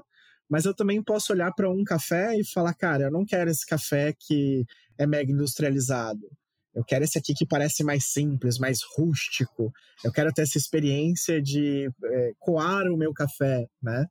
[0.50, 3.66] Mas eu também posso olhar para um café e falar, cara, eu não quero esse
[3.66, 4.66] café que
[4.98, 6.30] é mega industrializado.
[6.76, 9.72] Eu quero esse aqui que parece mais simples, mais rústico.
[10.04, 14.06] Eu quero ter essa experiência de é, coar o meu café, né?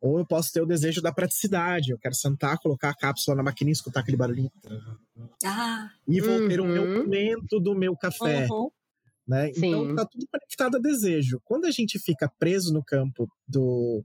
[0.00, 1.90] Ou eu posso ter o desejo da praticidade.
[1.90, 4.50] Eu quero sentar, colocar a cápsula na maquininha, escutar aquele barulhinho.
[5.44, 5.90] Ah.
[6.06, 6.48] E vou uhum.
[6.48, 6.98] ter o meu uhum.
[6.98, 8.46] momento do meu café.
[8.50, 8.70] Uhum.
[9.26, 9.50] Né?
[9.50, 11.40] Então tá tudo conectado a desejo.
[11.44, 14.02] Quando a gente fica preso no campo do,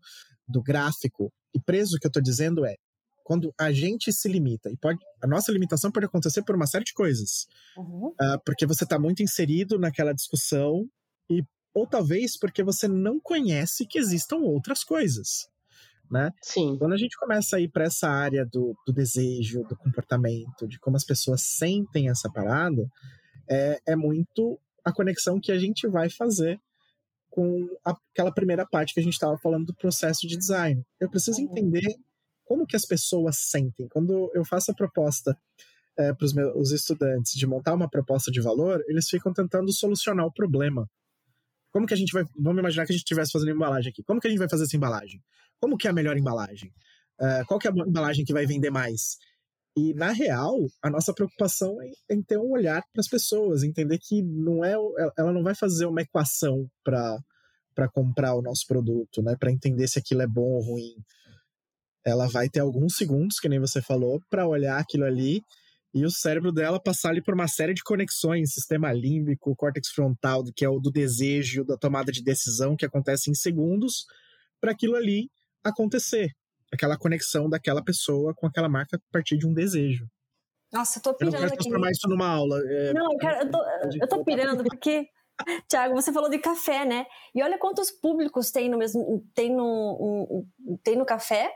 [0.47, 2.76] do gráfico, e preso o que eu estou dizendo é
[3.23, 6.84] quando a gente se limita, e pode, a nossa limitação pode acontecer por uma série
[6.84, 7.47] de coisas.
[7.78, 8.08] Uhum.
[8.08, 10.86] Uh, porque você está muito inserido naquela discussão,
[11.30, 11.41] e,
[11.73, 15.47] ou talvez porque você não conhece que existam outras coisas.
[16.13, 16.30] Né?
[16.43, 16.78] Sim.
[16.78, 20.78] Quando a gente começa a ir para essa área do, do, desejo, do comportamento, de
[20.80, 22.88] como as pessoas sentem essa parada,
[23.49, 26.62] é, é muito a conexão que a gente vai fazer
[27.32, 30.86] com aquela primeira parte que a gente estava falando do processo de design.
[30.99, 31.45] Eu preciso uhum.
[31.45, 31.95] entender
[32.45, 33.88] como que as pessoas sentem.
[33.88, 35.36] Quando eu faço a proposta
[35.97, 40.32] é, para os estudantes de montar uma proposta de valor, eles ficam tentando solucionar o
[40.32, 40.88] problema.
[41.71, 42.23] Como que a gente vai.
[42.38, 44.04] Vamos imaginar que a gente estivesse fazendo embalagem aqui.
[44.04, 45.19] Como que a gente vai fazer essa embalagem?
[45.63, 46.73] Como que é a melhor embalagem?
[47.21, 49.15] Uh, qual que é a embalagem que vai vender mais?
[49.78, 53.97] E, na real, a nossa preocupação é em ter um olhar para as pessoas, entender
[53.97, 54.73] que não é,
[55.17, 59.38] ela não vai fazer uma equação para comprar o nosso produto, né?
[59.39, 60.95] para entender se aquilo é bom ou ruim
[62.06, 65.41] ela vai ter alguns segundos, que nem você falou, para olhar aquilo ali
[65.93, 70.43] e o cérebro dela passar ali por uma série de conexões, sistema límbico, córtex frontal,
[70.54, 74.06] que é o do desejo, da tomada de decisão, que acontece em segundos,
[74.60, 75.30] para aquilo ali
[75.63, 76.30] acontecer.
[76.71, 80.08] Aquela conexão daquela pessoa com aquela marca a partir de um desejo.
[80.71, 81.63] Nossa, eu tô pirando eu não quero aqui.
[81.63, 82.60] transformar isso numa aula.
[82.65, 83.63] É, não, eu, quero, eu, tô,
[84.02, 85.08] eu tô pirando porque
[85.69, 87.06] Tiago, você falou de café, né?
[87.34, 89.63] E olha quantos públicos tem no mesmo tem no,
[90.32, 91.52] um, tem no café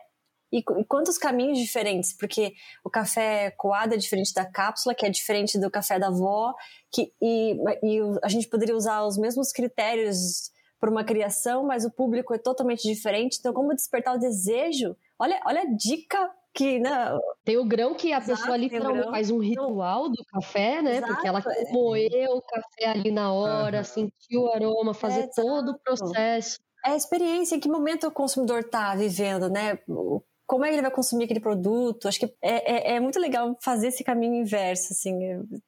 [0.52, 5.10] e, e, quantos caminhos diferentes, porque o café coado é diferente da cápsula, que é
[5.10, 6.54] diferente do café da avó,
[6.92, 11.92] que, e, e a gente poderia usar os mesmos critérios para uma criação, mas o
[11.92, 13.38] público é totalmente diferente.
[13.40, 14.96] Então, como despertar o desejo?
[15.20, 17.18] Olha, olha a dica que, né?
[17.44, 20.98] Tem o grão que a Exato, pessoa literalmente faz um ritual do café, né?
[20.98, 21.72] Exato, Porque ela é.
[21.72, 23.84] moeu o café ali na hora, uhum.
[23.84, 26.60] sentiu o aroma, fazer é, todo o processo.
[26.86, 29.78] É a experiência, em que momento o consumidor está vivendo, né?
[30.48, 32.08] como é que ele vai consumir aquele produto.
[32.08, 35.14] Acho que é, é, é muito legal fazer esse caminho inverso, assim.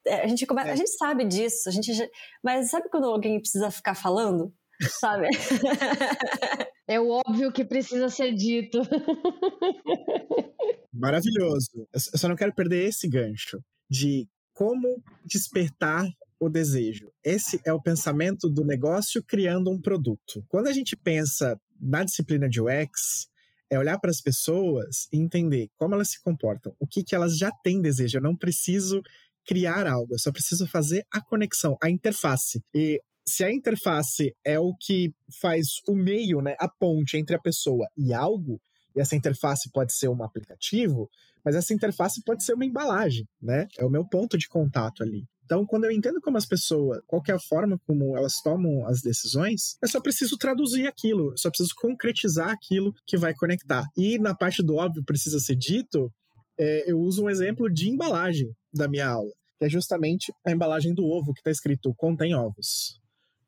[0.06, 0.62] É, a gente, come...
[0.62, 0.72] é.
[0.72, 2.04] a gente sabe disso, a gente já...
[2.42, 4.52] mas sabe quando alguém precisa ficar falando?
[4.88, 5.28] Sabe?
[6.88, 8.80] é o óbvio que precisa ser dito.
[10.92, 11.88] Maravilhoso.
[11.92, 16.06] Eu só não quero perder esse gancho de como despertar
[16.38, 17.12] o desejo.
[17.22, 20.44] Esse é o pensamento do negócio criando um produto.
[20.48, 23.28] Quando a gente pensa na disciplina de UX,
[23.70, 27.38] é olhar para as pessoas e entender como elas se comportam, o que, que elas
[27.38, 28.18] já têm desejo.
[28.18, 29.00] Eu não preciso
[29.46, 32.62] criar algo, eu só preciso fazer a conexão, a interface.
[32.74, 37.40] E se a interface é o que faz o meio, né, a ponte entre a
[37.40, 38.60] pessoa e algo,
[38.94, 41.08] e essa interface pode ser um aplicativo,
[41.44, 43.66] mas essa interface pode ser uma embalagem, né?
[43.78, 45.24] É o meu ponto de contato ali.
[45.44, 49.00] Então, quando eu entendo como as pessoas, qual é a forma como elas tomam as
[49.00, 53.84] decisões, eu só preciso traduzir aquilo, eu só preciso concretizar aquilo que vai conectar.
[53.96, 56.12] E na parte do óbvio precisa ser dito,
[56.56, 60.94] é, eu uso um exemplo de embalagem da minha aula, que é justamente a embalagem
[60.94, 63.00] do ovo que está escrito contém ovos.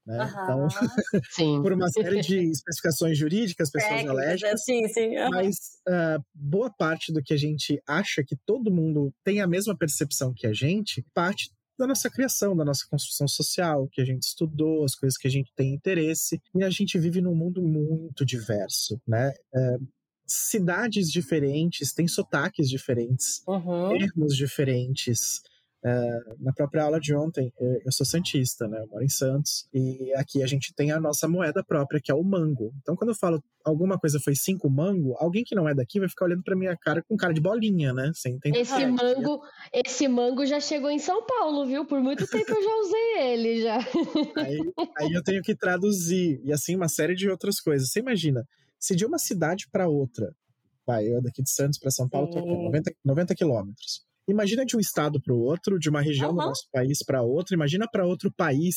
[0.07, 0.19] Né?
[0.19, 0.67] Uhum.
[0.67, 0.69] Então,
[1.63, 5.17] por uma série de especificações jurídicas, pessoas é, alérgicas, sim, sim.
[5.17, 5.31] Uhum.
[5.31, 5.57] mas
[5.89, 10.35] uh, boa parte do que a gente acha que todo mundo tem a mesma percepção
[10.35, 14.85] que a gente, parte da nossa criação, da nossa construção social, que a gente estudou,
[14.85, 16.41] as coisas que a gente tem interesse.
[16.55, 19.33] E a gente vive num mundo muito diverso, né?
[19.55, 19.77] É,
[20.27, 23.99] cidades diferentes, têm sotaques diferentes, uhum.
[23.99, 25.43] termos diferentes.
[25.85, 28.81] É, na própria aula de ontem, eu sou santista, né?
[28.81, 29.67] Eu moro em Santos.
[29.75, 32.73] E aqui a gente tem a nossa moeda própria, que é o mango.
[32.81, 36.09] Então, quando eu falo alguma coisa foi cinco mango, alguém que não é daqui vai
[36.09, 38.13] ficar olhando pra minha cara com cara de bolinha, né?
[38.61, 39.43] Esse mango,
[39.73, 41.85] esse mango já chegou em São Paulo, viu?
[41.85, 43.79] Por muito tempo eu já usei ele já.
[44.37, 44.59] Aí,
[44.99, 46.41] aí eu tenho que traduzir.
[46.45, 47.91] E assim, uma série de outras coisas.
[47.91, 48.47] Você imagina,
[48.79, 50.33] se de uma cidade para outra,
[50.87, 54.12] vai, eu daqui de Santos para São Paulo, tô aqui, 90, 90 quilômetros.
[54.29, 56.37] Imagina de um estado para o outro, de uma região uhum.
[56.37, 58.75] do nosso país para outra, imagina para outro país.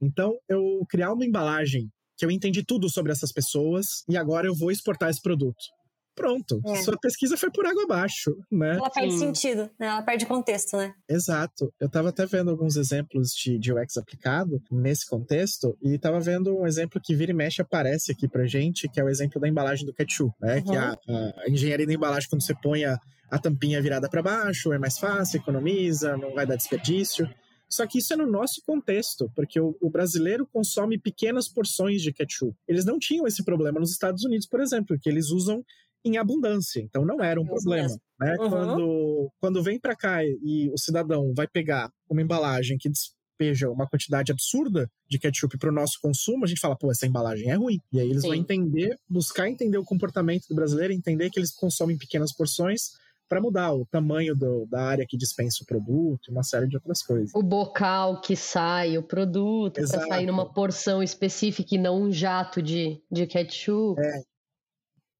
[0.00, 4.54] Então, eu criar uma embalagem que eu entendi tudo sobre essas pessoas e agora eu
[4.54, 5.77] vou exportar esse produto
[6.18, 6.60] pronto.
[6.66, 6.82] É.
[6.82, 8.76] Sua pesquisa foi por água abaixo, né?
[8.76, 9.18] Ela perde Sim.
[9.18, 9.86] sentido, né?
[9.86, 10.92] Ela perde contexto, né?
[11.08, 11.72] Exato.
[11.80, 16.58] Eu estava até vendo alguns exemplos de, de UX aplicado nesse contexto e estava vendo
[16.58, 19.48] um exemplo que vira e mexe aparece aqui pra gente, que é o exemplo da
[19.48, 20.56] embalagem do ketchup, né?
[20.56, 20.64] Uhum.
[20.64, 20.98] Que a,
[21.46, 22.98] a engenharia da embalagem, quando você põe a,
[23.30, 27.28] a tampinha virada para baixo, é mais fácil, economiza, não vai dar desperdício.
[27.68, 32.12] Só que isso é no nosso contexto, porque o, o, brasileiro consome pequenas porções de
[32.12, 32.56] ketchup.
[32.66, 35.62] Eles não tinham esse problema nos Estados Unidos, por exemplo, que eles usam
[36.04, 37.88] em abundância, então não era um problema.
[38.20, 38.36] Né?
[38.38, 38.50] Uhum.
[38.50, 43.86] Quando, quando vem para cá e o cidadão vai pegar uma embalagem que despeja uma
[43.86, 47.54] quantidade absurda de ketchup para o nosso consumo, a gente fala, pô, essa embalagem é
[47.54, 47.80] ruim.
[47.92, 48.28] E aí eles Sim.
[48.28, 52.92] vão entender, buscar entender o comportamento do brasileiro, entender que eles consomem pequenas porções
[53.28, 57.02] para mudar o tamanho do, da área que dispensa o produto, uma série de outras
[57.02, 57.30] coisas.
[57.34, 62.62] O bocal que sai o produto, para sair numa porção específica e não um jato
[62.62, 64.00] de, de ketchup.
[64.00, 64.22] É.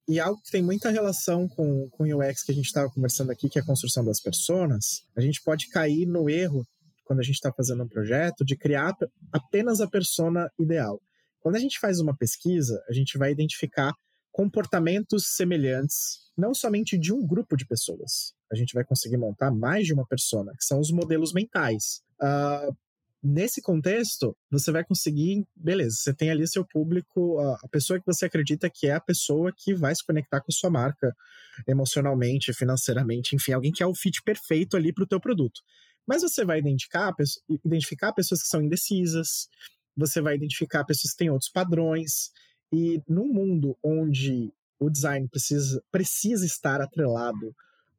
[0.09, 3.49] E algo que tem muita relação com, o UX que a gente estava conversando aqui,
[3.49, 6.67] que é a construção das personas, a gente pode cair no erro,
[7.05, 8.97] quando a gente está fazendo um projeto, de criar
[9.31, 10.99] apenas a persona ideal.
[11.41, 13.93] Quando a gente faz uma pesquisa, a gente vai identificar
[14.33, 18.33] comportamentos semelhantes, não somente de um grupo de pessoas.
[18.51, 22.01] A gente vai conseguir montar mais de uma persona, que são os modelos mentais.
[22.23, 22.75] Uh,
[23.23, 28.27] nesse contexto, você vai conseguir, beleza, você tem ali seu público, a pessoa que você
[28.27, 31.15] acredita que é a pessoa que vai se conectar com a sua marca
[31.67, 35.61] emocionalmente, financeiramente, enfim, alguém que é o fit perfeito ali para o teu produto.
[36.07, 37.15] Mas você vai identificar,
[37.65, 39.49] identificar pessoas que são indecisas,
[39.97, 42.31] você vai identificar pessoas que têm outros padrões,
[42.73, 47.55] e num mundo onde o design precisa, precisa estar atrelado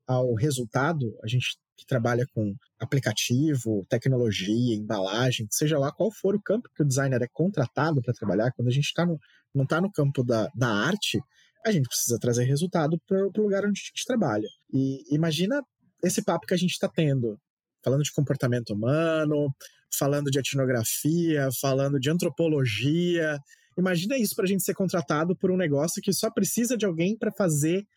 [0.07, 6.41] ao resultado, a gente que trabalha com aplicativo, tecnologia, embalagem, seja lá qual for o
[6.41, 9.17] campo que o designer é contratado para trabalhar, quando a gente tá no,
[9.53, 11.19] não está no campo da, da arte,
[11.65, 14.47] a gente precisa trazer resultado para o lugar onde a gente trabalha.
[14.73, 15.61] E imagina
[16.03, 17.37] esse papo que a gente está tendo,
[17.83, 19.49] falando de comportamento humano,
[19.97, 23.39] falando de etnografia, falando de antropologia,
[23.79, 27.17] Imagina isso para a gente ser contratado por um negócio que só precisa de alguém
[27.17, 27.87] para fazer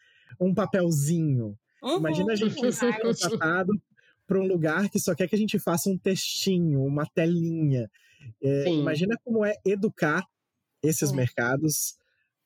[0.41, 1.59] um papelzinho.
[1.83, 3.73] Uhum, Imagina a gente ser contratado
[4.27, 7.91] para um lugar que só quer que a gente faça um textinho, uma telinha.
[8.43, 10.25] É, imagina como é educar
[10.83, 11.17] esses uhum.
[11.17, 11.97] mercados,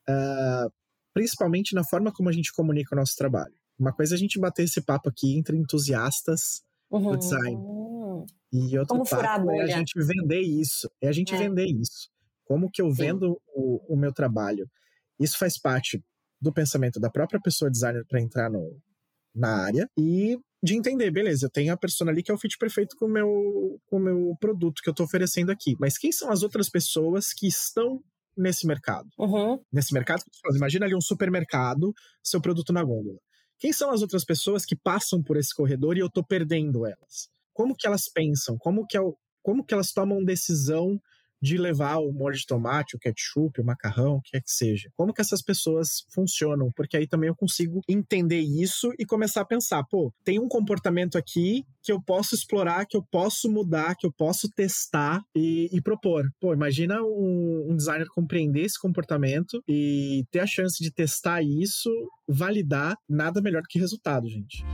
[0.09, 0.73] uh,
[1.13, 3.55] principalmente na forma como a gente comunica o nosso trabalho.
[3.79, 7.13] Uma coisa é a gente bater esse papo aqui entre entusiastas uhum.
[7.13, 7.59] do design.
[8.53, 10.91] E outro como papo é a gente vender isso.
[11.01, 11.39] É a gente é.
[11.39, 12.09] vender isso.
[12.45, 14.71] Como que eu vendo o, o, meu trabalho?
[15.19, 16.03] Isso faz parte
[16.41, 18.81] do pensamento da própria pessoa designer para entrar no,
[19.37, 22.57] na área e de entender, beleza, eu tenho a persona ali que é o fit
[22.59, 25.77] perfeito com o meu, com o meu produto que eu estou oferecendo aqui.
[25.79, 28.03] Mas quem são as outras pessoas que estão
[28.37, 29.09] nesse mercado?
[29.19, 29.61] Uhum.
[29.73, 30.23] Nesse mercado,
[30.55, 33.19] imagina ali um supermercado, seu produto na gôndola.
[33.59, 37.29] Quem são as outras pessoas que passam por esse corredor e eu estou perdendo elas?
[37.53, 38.59] Como que elas pensam?
[38.59, 41.01] Como que, eu, como que elas tomam decisão
[41.41, 44.91] de levar o molho de tomate, o ketchup, o macarrão, o que é que seja.
[44.97, 46.71] Como que essas pessoas funcionam?
[46.75, 51.17] Porque aí também eu consigo entender isso e começar a pensar, pô, tem um comportamento
[51.17, 55.81] aqui que eu posso explorar, que eu posso mudar, que eu posso testar e, e
[55.81, 56.25] propor.
[56.41, 61.91] Pô, imagina um, um designer compreender esse comportamento e ter a chance de testar isso,
[62.29, 64.65] validar, nada melhor que resultado, gente.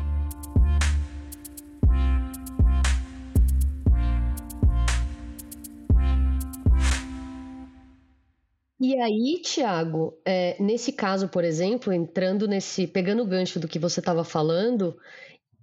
[8.84, 13.78] E aí, Tiago, é, nesse caso, por exemplo, entrando nesse, pegando o gancho do que
[13.78, 14.98] você estava falando,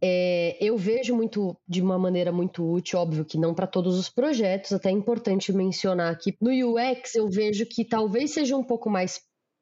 [0.02, 4.10] é, eu vejo muito de uma maneira muito útil, óbvio que não para todos os
[4.10, 8.90] projetos, até é importante mencionar que no UX eu vejo que talvez seja um pouco
[8.90, 9.20] mais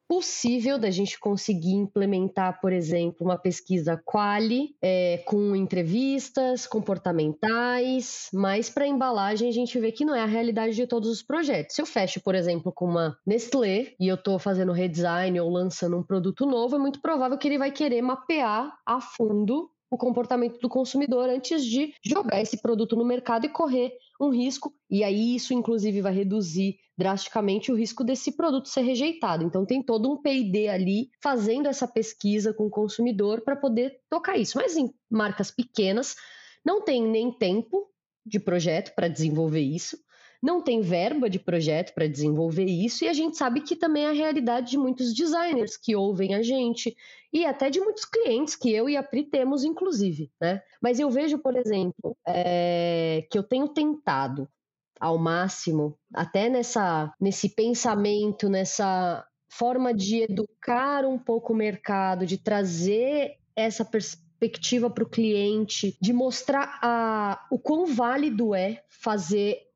[0.07, 8.69] possível da gente conseguir implementar, por exemplo, uma pesquisa quali é, com entrevistas comportamentais, mas
[8.69, 11.75] para embalagem a gente vê que não é a realidade de todos os projetos.
[11.75, 15.97] Se eu fecho, por exemplo, com uma Nestlé e eu estou fazendo redesign ou lançando
[15.97, 20.59] um produto novo, é muito provável que ele vai querer mapear a fundo o comportamento
[20.59, 25.35] do consumidor antes de jogar esse produto no mercado e correr um risco, e aí
[25.35, 29.43] isso inclusive vai reduzir drasticamente o risco desse produto ser rejeitado.
[29.43, 34.37] Então tem todo um P&D ali fazendo essa pesquisa com o consumidor para poder tocar
[34.37, 34.57] isso.
[34.57, 36.15] Mas em marcas pequenas
[36.65, 37.87] não tem nem tempo
[38.25, 39.97] de projeto para desenvolver isso
[40.41, 44.09] não tem verba de projeto para desenvolver isso, e a gente sabe que também é
[44.09, 46.95] a realidade de muitos designers que ouvem a gente,
[47.31, 50.61] e até de muitos clientes que eu e a Pri temos, inclusive, né?
[50.81, 54.47] Mas eu vejo, por exemplo, é, que eu tenho tentado
[54.99, 62.37] ao máximo, até nessa, nesse pensamento, nessa forma de educar um pouco o mercado, de
[62.37, 69.66] trazer essa perspectiva para o cliente, de mostrar a, o quão válido é fazer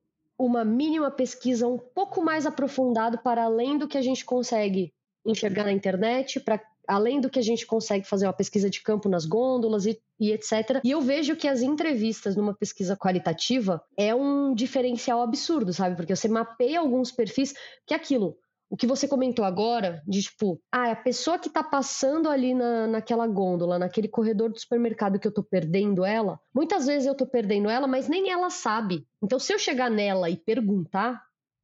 [0.46, 4.94] uma mínima pesquisa um pouco mais aprofundado para além do que a gente consegue
[5.26, 9.08] enxergar na internet, para além do que a gente consegue fazer uma pesquisa de campo
[9.08, 10.82] nas gôndolas e, e, etc.
[10.84, 15.96] E eu vejo que as entrevistas numa pesquisa qualitativa é um diferencial absurdo, sabe?
[15.96, 17.54] Porque você mapeia alguns perfis,
[17.86, 18.38] que é aquilo,
[18.72, 22.88] o que você comentou agora, de tipo, ah, a pessoa que tá passando ali na,
[22.88, 27.28] naquela gôndola, naquele corredor do supermercado que eu tô perdendo ela, muitas vezes eu tô
[27.28, 29.06] perdendo ela, mas nem ela sabe.
[29.22, 31.22] Então, se eu chegar nela e perguntar,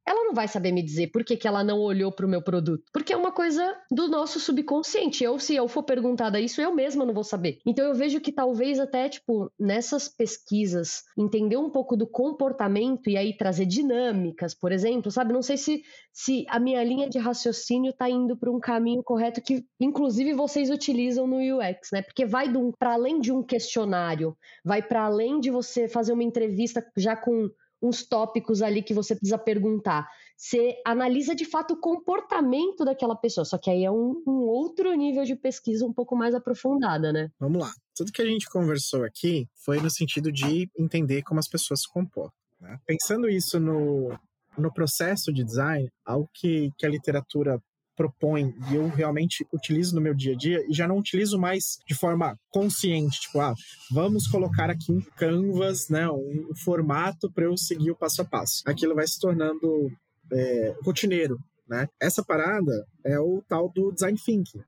[0.08, 2.40] ela não vai saber me dizer por que, que ela não olhou para o meu
[2.40, 2.82] produto.
[2.94, 5.22] Porque é uma coisa do nosso subconsciente.
[5.22, 7.58] Eu, se eu for perguntada isso, eu mesma não vou saber.
[7.66, 13.18] Então eu vejo que talvez até, tipo, nessas pesquisas, entender um pouco do comportamento e
[13.18, 15.34] aí trazer dinâmicas, por exemplo, sabe?
[15.34, 19.42] Não sei se, se a minha linha de raciocínio está indo para um caminho correto
[19.42, 22.00] que, inclusive, vocês utilizam no UX, né?
[22.00, 24.34] Porque vai para além de um questionário,
[24.64, 27.50] vai para além de você fazer uma entrevista já com
[27.82, 30.08] uns tópicos ali que você precisa perguntar.
[30.36, 34.92] Você analisa de fato o comportamento daquela pessoa, só que aí é um, um, outro
[34.94, 37.30] nível de pesquisa um pouco mais aprofundada, né?
[37.38, 37.72] Vamos lá.
[37.96, 41.88] Tudo que a gente conversou aqui foi no sentido de entender como as pessoas se
[41.88, 42.38] comportam.
[42.60, 42.78] Né?
[42.86, 44.16] Pensando isso no,
[44.56, 47.60] no processo de design, algo que, que a literatura
[47.98, 51.80] propõe e eu realmente utilizo no meu dia a dia e já não utilizo mais
[51.84, 53.52] de forma consciente, tipo, ah,
[53.90, 58.62] vamos colocar aqui um canvas, né, um formato para eu seguir o passo a passo.
[58.64, 59.90] Aquilo vai se tornando
[60.32, 61.38] é, rotineiro,
[61.68, 61.88] né?
[62.00, 64.62] Essa parada é o tal do design thinking,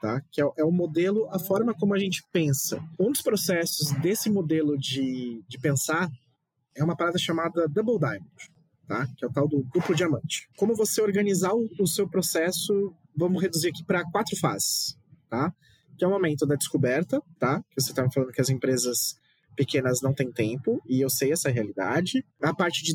[0.00, 0.22] tá?
[0.32, 2.82] Que é, é, o modelo, a forma como a gente pensa.
[2.98, 6.08] Um dos processos desse modelo de, de pensar
[6.74, 8.30] é uma parada chamada Double Diamond
[8.90, 9.06] tá?
[9.16, 10.48] Que é o tal do duplo diamante.
[10.56, 15.54] Como você organizar o, o seu processo, vamos reduzir aqui para quatro fases, tá?
[15.96, 17.62] Que é o momento da descoberta, tá?
[17.70, 19.14] Que você estava falando que as empresas
[19.54, 22.24] pequenas não têm tempo, e eu sei essa realidade.
[22.42, 22.92] A parte de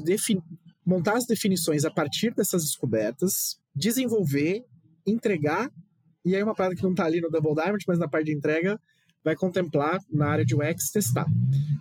[0.85, 4.65] montar as definições a partir dessas descobertas, desenvolver,
[5.07, 5.71] entregar,
[6.25, 8.35] e aí uma parada que não está ali no Double Diamond, mas na parte de
[8.35, 8.77] entrega,
[9.25, 11.25] vai contemplar na área de UX testar.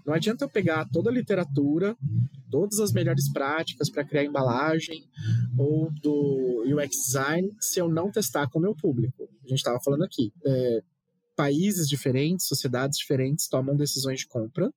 [0.07, 1.95] Não adianta eu pegar toda a literatura,
[2.51, 5.07] todas as melhores práticas para criar embalagem
[5.59, 9.29] ou do UX design se eu não testar com o meu público.
[9.45, 10.83] A gente estava falando aqui, é,
[11.37, 14.73] países diferentes, sociedades diferentes tomam decisões de compra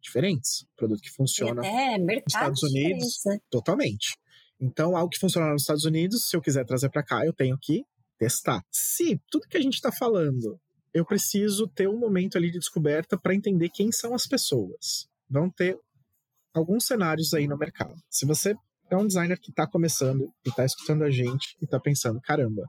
[0.00, 0.66] diferentes.
[0.76, 3.38] Produto que funciona nos Estados Unidos, né?
[3.48, 4.16] totalmente.
[4.60, 7.56] Então, algo que funciona nos Estados Unidos, se eu quiser trazer para cá, eu tenho
[7.60, 7.84] que
[8.18, 8.60] testar.
[8.72, 10.58] Se tudo que a gente está falando
[10.92, 15.08] eu preciso ter um momento ali de descoberta para entender quem são as pessoas.
[15.28, 15.78] Vão ter
[16.52, 17.94] alguns cenários aí no mercado.
[18.08, 18.54] Se você
[18.90, 22.68] é um designer que está começando e está escutando a gente e está pensando, caramba,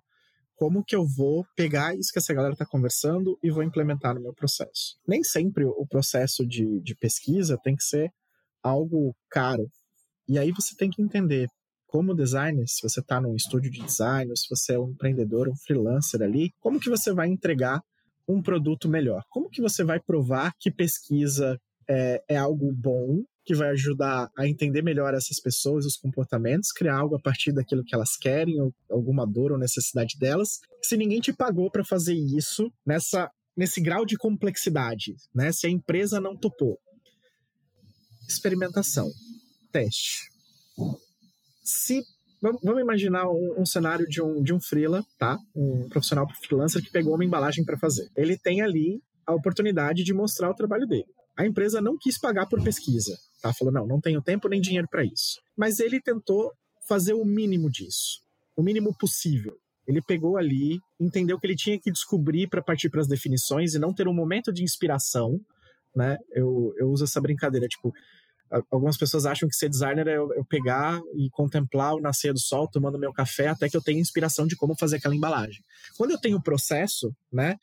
[0.56, 4.22] como que eu vou pegar isso que essa galera está conversando e vou implementar no
[4.22, 4.98] meu processo?
[5.08, 8.12] Nem sempre o processo de, de pesquisa tem que ser
[8.62, 9.72] algo caro.
[10.28, 11.48] E aí você tem que entender
[11.88, 15.50] como designer, se você está num estúdio de design, ou se você é um empreendedor,
[15.50, 17.82] um freelancer ali, como que você vai entregar
[18.30, 19.24] um produto melhor?
[19.30, 21.60] Como que você vai provar que pesquisa
[21.90, 26.98] é, é algo bom, que vai ajudar a entender melhor essas pessoas, os comportamentos, criar
[26.98, 31.20] algo a partir daquilo que elas querem, ou alguma dor ou necessidade delas, se ninguém
[31.20, 35.52] te pagou para fazer isso nessa, nesse grau de complexidade, né?
[35.52, 36.78] Se a empresa não topou.
[38.28, 39.10] Experimentação,
[39.72, 40.30] teste.
[41.64, 42.04] Se
[42.42, 45.38] Vamos imaginar um, um, cenário de um, de um freela, tá?
[45.54, 48.10] Um profissional freelancer que pegou uma embalagem para fazer.
[48.16, 51.06] Ele tem ali a oportunidade de mostrar o trabalho dele.
[51.38, 53.54] A empresa não quis pagar por pesquisa, tá?
[53.54, 55.40] Falou, não, não tenho tempo nem dinheiro para isso.
[55.56, 56.52] Mas ele tentou
[56.88, 58.20] fazer o mínimo disso,
[58.58, 59.54] o mínimo possível.
[59.88, 63.80] Ele pegou ali, entendeu que ele tinha que descobrir para partir para as definições e
[63.80, 65.40] não ter um momento de inspiração,
[65.96, 66.18] né?
[66.32, 67.92] Eu, eu uso essa brincadeira, tipo,
[68.72, 72.68] algumas pessoas acham que ser designer é eu, pegar e contemplar o nascer do sol
[72.68, 75.62] tomando meu café até que eu tenha inspiração de como fazer aquela embalagem.
[75.98, 77.56] Quando eu tenho o processo, né,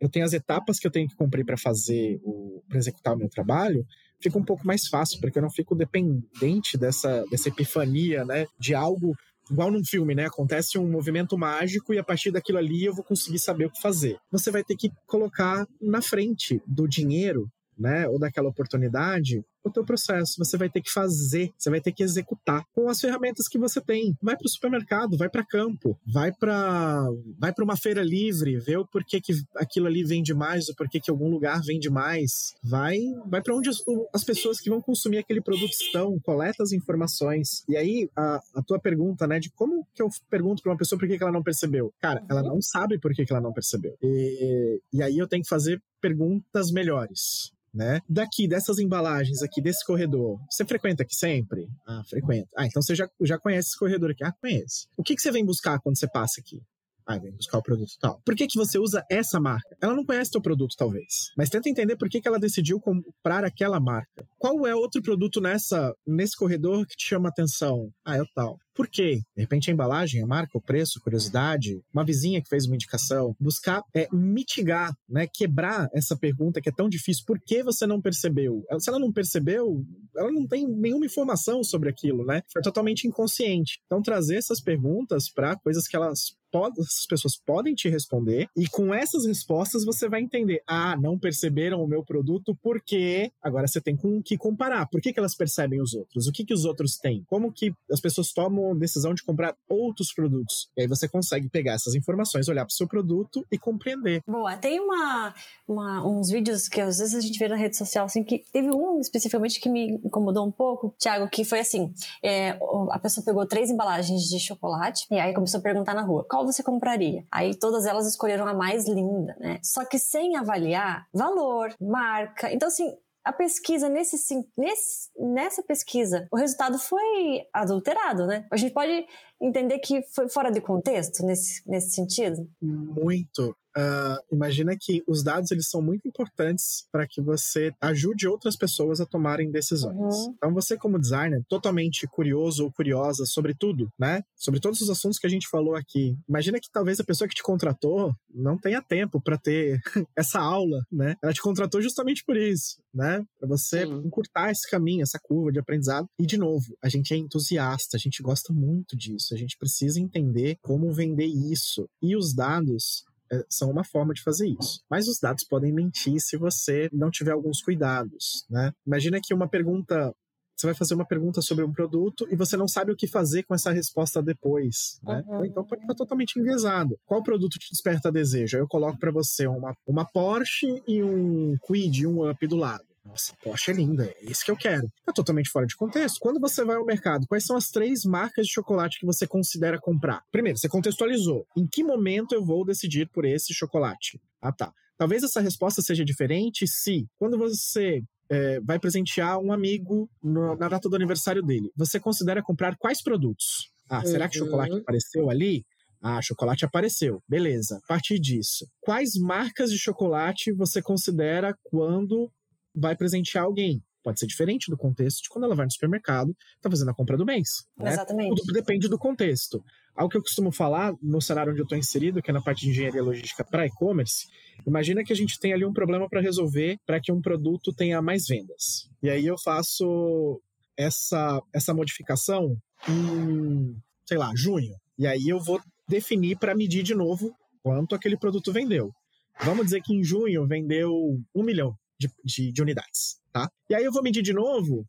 [0.00, 3.18] eu tenho as etapas que eu tenho que cumprir para fazer o para executar o
[3.18, 3.84] meu trabalho,
[4.20, 8.74] fica um pouco mais fácil, porque eu não fico dependente dessa dessa epifania, né, de
[8.74, 9.14] algo
[9.50, 10.26] igual num filme, né?
[10.26, 13.80] Acontece um movimento mágico e a partir daquilo ali eu vou conseguir saber o que
[13.80, 14.18] fazer.
[14.30, 19.84] Você vai ter que colocar na frente do dinheiro, né, ou daquela oportunidade, o teu
[19.84, 20.34] processo.
[20.38, 23.80] Você vai ter que fazer, você vai ter que executar com as ferramentas que você
[23.80, 24.16] tem.
[24.22, 27.06] Vai para o supermercado, vai para campo, vai para
[27.38, 31.00] vai para uma feira livre, vê o porquê que aquilo ali vende mais, o porquê
[31.00, 32.54] que algum lugar vende mais.
[32.62, 33.78] Vai vai para onde as,
[34.12, 37.64] as, pessoas que vão consumir aquele produto estão, coleta as informações.
[37.68, 40.98] E aí a, a tua pergunta, né, de como que eu pergunto para uma pessoa
[40.98, 41.92] por que, que ela não percebeu?
[42.00, 43.96] Cara, ela não sabe por que, que ela não percebeu.
[44.02, 47.55] E, e aí eu tenho que fazer perguntas melhores.
[47.76, 48.00] Né?
[48.08, 51.68] Daqui, dessas embalagens aqui, desse corredor, você frequenta aqui sempre?
[51.86, 52.48] Ah, frequenta.
[52.56, 54.24] Ah, então você já, já conhece esse corredor aqui?
[54.24, 54.86] Ah, conhece.
[54.96, 56.62] O que, que você vem buscar quando você passa aqui?
[57.06, 58.20] Ah, vem buscar o produto tal.
[58.24, 59.76] Por que, que você usa essa marca?
[59.80, 61.30] Ela não conhece teu produto, talvez.
[61.36, 64.26] Mas tenta entender por que, que ela decidiu comprar aquela marca.
[64.38, 67.92] Qual é outro produto nessa, nesse corredor que te chama atenção?
[68.04, 68.58] Ah, é o tal.
[68.76, 69.22] Por quê?
[69.34, 73.34] De repente a embalagem, a marca, o preço, curiosidade, uma vizinha que fez uma indicação,
[73.40, 77.24] buscar é, mitigar, né, quebrar essa pergunta que é tão difícil.
[77.26, 78.62] Por que você não percebeu?
[78.78, 79.82] Se ela não percebeu,
[80.14, 82.42] ela não tem nenhuma informação sobre aquilo, né?
[82.52, 83.80] Foi totalmente inconsciente.
[83.86, 86.36] Então trazer essas perguntas para coisas que elas
[86.78, 91.82] as pessoas podem te responder e com essas respostas você vai entender, ah, não perceberam
[91.82, 94.86] o meu produto porque agora você tem com que comparar.
[94.86, 96.26] Por que, que elas percebem os outros?
[96.26, 97.24] O que que os outros têm?
[97.26, 100.68] Como que as pessoas tomam decisão de comprar outros produtos.
[100.76, 104.22] E aí você consegue pegar essas informações, olhar para o seu produto e compreender.
[104.26, 105.34] Boa, tem uma,
[105.66, 108.70] uma, uns vídeos que às vezes a gente vê na rede social, assim, que teve
[108.70, 111.92] um especificamente que me incomodou um pouco, Thiago, que foi assim:
[112.22, 112.58] é,
[112.90, 116.44] a pessoa pegou três embalagens de chocolate e aí começou a perguntar na rua: qual
[116.44, 117.24] você compraria?
[117.30, 119.58] Aí todas elas escolheram a mais linda, né?
[119.62, 122.52] Só que sem avaliar valor, marca.
[122.52, 122.96] Então, assim,
[123.26, 124.16] a pesquisa nesse,
[124.56, 128.46] nesse, nessa pesquisa, o resultado foi adulterado, né?
[128.52, 129.04] A gente pode
[129.42, 132.48] entender que foi fora de contexto nesse, nesse sentido?
[132.62, 133.56] Muito.
[133.76, 139.00] Uh, imagina que os dados eles são muito importantes para que você ajude outras pessoas
[139.02, 140.14] a tomarem decisões.
[140.14, 140.34] Uhum.
[140.34, 144.22] Então você como designer, totalmente curioso ou curiosa sobre tudo, né?
[144.34, 146.16] Sobre todos os assuntos que a gente falou aqui.
[146.26, 149.78] Imagina que talvez a pessoa que te contratou não tenha tempo para ter
[150.16, 151.14] essa aula, né?
[151.22, 153.22] Ela te contratou justamente por isso, né?
[153.38, 154.02] Para você Sim.
[154.06, 156.08] encurtar esse caminho, essa curva de aprendizado.
[156.18, 159.34] E de novo, a gente é entusiasta, a gente gosta muito disso.
[159.34, 161.86] A gente precisa entender como vender isso.
[162.02, 163.04] E os dados
[163.48, 164.80] são uma forma de fazer isso.
[164.90, 168.72] Mas os dados podem mentir se você não tiver alguns cuidados, né?
[168.86, 170.12] Imagina que uma pergunta
[170.56, 173.42] você vai fazer uma pergunta sobre um produto e você não sabe o que fazer
[173.42, 175.22] com essa resposta depois, né?
[175.26, 175.44] Uhum.
[175.44, 176.96] Então pode estar totalmente enviesado.
[177.04, 178.56] Qual produto te desperta desejo?
[178.56, 182.84] Eu coloco para você uma, uma Porsche e um Quid, um Up do lado.
[183.06, 184.90] Nossa, Porsche é linda, é isso que eu quero.
[185.04, 186.18] Tá totalmente fora de contexto.
[186.20, 189.78] Quando você vai ao mercado, quais são as três marcas de chocolate que você considera
[189.80, 190.22] comprar?
[190.30, 191.46] Primeiro, você contextualizou.
[191.56, 194.20] Em que momento eu vou decidir por esse chocolate?
[194.42, 194.72] Ah, tá.
[194.98, 200.68] Talvez essa resposta seja diferente se, quando você é, vai presentear um amigo no, na
[200.68, 203.70] data do aniversário dele, você considera comprar quais produtos?
[203.88, 204.06] Ah, uhum.
[204.06, 204.46] será que uhum.
[204.46, 205.64] chocolate apareceu ali?
[206.02, 207.22] Ah, chocolate apareceu.
[207.28, 207.78] Beleza.
[207.82, 212.30] A partir disso, quais marcas de chocolate você considera quando
[212.76, 213.82] vai presentear alguém.
[214.06, 217.16] Pode ser diferente do contexto de quando ela vai no supermercado, está fazendo a compra
[217.16, 217.48] do mês.
[217.76, 217.90] Né?
[217.90, 218.36] Exatamente.
[218.36, 219.60] Tudo depende do contexto.
[219.96, 222.60] Algo que eu costumo falar no cenário onde eu estou inserido, que é na parte
[222.60, 224.28] de engenharia logística para e-commerce,
[224.64, 228.00] imagina que a gente tem ali um problema para resolver para que um produto tenha
[228.00, 228.88] mais vendas.
[229.02, 230.40] E aí eu faço
[230.76, 232.56] essa, essa modificação
[232.88, 233.74] em,
[234.06, 234.76] sei lá, junho.
[234.96, 238.92] E aí eu vou definir para medir de novo quanto aquele produto vendeu.
[239.40, 240.92] Vamos dizer que em junho vendeu
[241.34, 243.50] um milhão de, de, de unidades, tá?
[243.68, 244.86] E aí eu vou medir de novo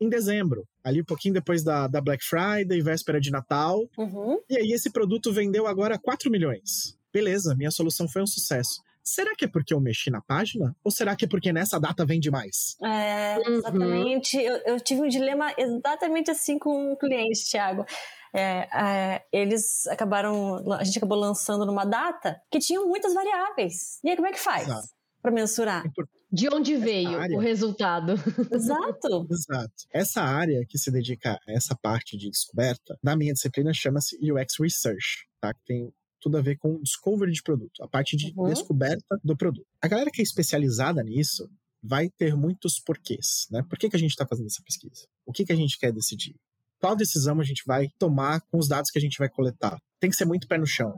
[0.00, 3.86] em dezembro, ali um pouquinho depois da, da Black Friday, véspera de Natal.
[3.98, 4.40] Uhum.
[4.48, 6.98] E aí esse produto vendeu agora 4 milhões.
[7.12, 8.82] Beleza, minha solução foi um sucesso.
[9.02, 10.74] Será que é porque eu mexi na página?
[10.84, 12.76] Ou será que é porque nessa data vende mais?
[12.82, 13.54] É, uhum.
[13.54, 14.36] exatamente.
[14.36, 14.42] Uhum.
[14.42, 17.84] Eu, eu, tive um dilema exatamente assim com um cliente, Thiago.
[18.32, 20.64] É, é, eles acabaram.
[20.74, 23.98] A gente acabou lançando numa data que tinha muitas variáveis.
[24.04, 24.68] E aí, como é que faz
[25.20, 25.82] para mensurar?
[26.32, 27.36] De onde veio área...
[27.36, 28.12] o resultado.
[28.54, 29.26] Exato.
[29.30, 29.74] Exato.
[29.92, 34.54] Essa área que se dedica a essa parte de descoberta, na minha disciplina chama-se UX
[34.60, 35.52] Research, tá?
[35.52, 38.48] Que tem tudo a ver com discovery de produto, a parte de uhum.
[38.48, 39.66] descoberta do produto.
[39.80, 41.48] A galera que é especializada nisso
[41.82, 43.62] vai ter muitos porquês, né?
[43.62, 45.06] Por que, que a gente está fazendo essa pesquisa?
[45.24, 46.36] O que, que a gente quer decidir?
[46.78, 49.78] Qual decisão a gente vai tomar com os dados que a gente vai coletar?
[49.98, 50.94] Tem que ser muito pé no chão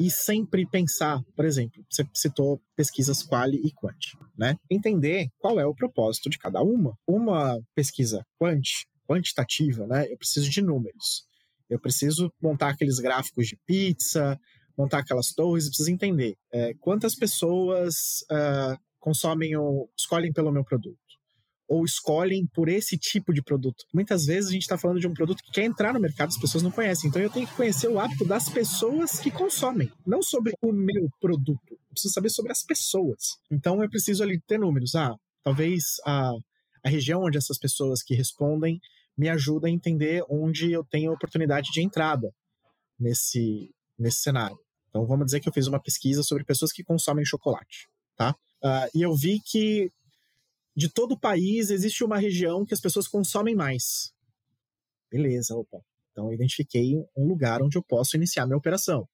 [0.00, 4.56] e sempre pensar, por exemplo, você citou pesquisas quali e quant, né?
[4.70, 6.96] Entender qual é o propósito de cada uma.
[7.06, 8.66] Uma pesquisa quant,
[9.06, 10.10] quantitativa, né?
[10.10, 11.26] Eu preciso de números.
[11.68, 14.40] Eu preciso montar aqueles gráficos de pizza,
[14.76, 17.94] montar aquelas torres, eu preciso entender é, quantas pessoas
[18.32, 20.98] uh, consomem ou escolhem pelo meu produto
[21.70, 23.84] ou escolhem por esse tipo de produto.
[23.94, 26.36] Muitas vezes a gente está falando de um produto que quer entrar no mercado, as
[26.36, 27.08] pessoas não conhecem.
[27.08, 31.08] Então eu tenho que conhecer o hábito das pessoas que consomem, não sobre o meu
[31.20, 31.70] produto.
[31.70, 33.38] Eu preciso saber sobre as pessoas.
[33.48, 34.96] Então eu preciso ali ter números.
[34.96, 35.14] Ah,
[35.44, 36.32] talvez a,
[36.84, 38.80] a região onde essas pessoas que respondem
[39.16, 42.32] me ajuda a entender onde eu tenho oportunidade de entrada.
[42.98, 44.58] nesse, nesse cenário.
[44.88, 48.34] Então, vamos dizer que eu fiz uma pesquisa sobre pessoas que consomem chocolate, tá?
[48.62, 49.90] Uh, e eu vi que
[50.76, 54.12] de todo o país existe uma região que as pessoas consomem mais.
[55.10, 55.80] Beleza, opa.
[56.12, 59.08] Então, eu identifiquei um lugar onde eu posso iniciar minha operação.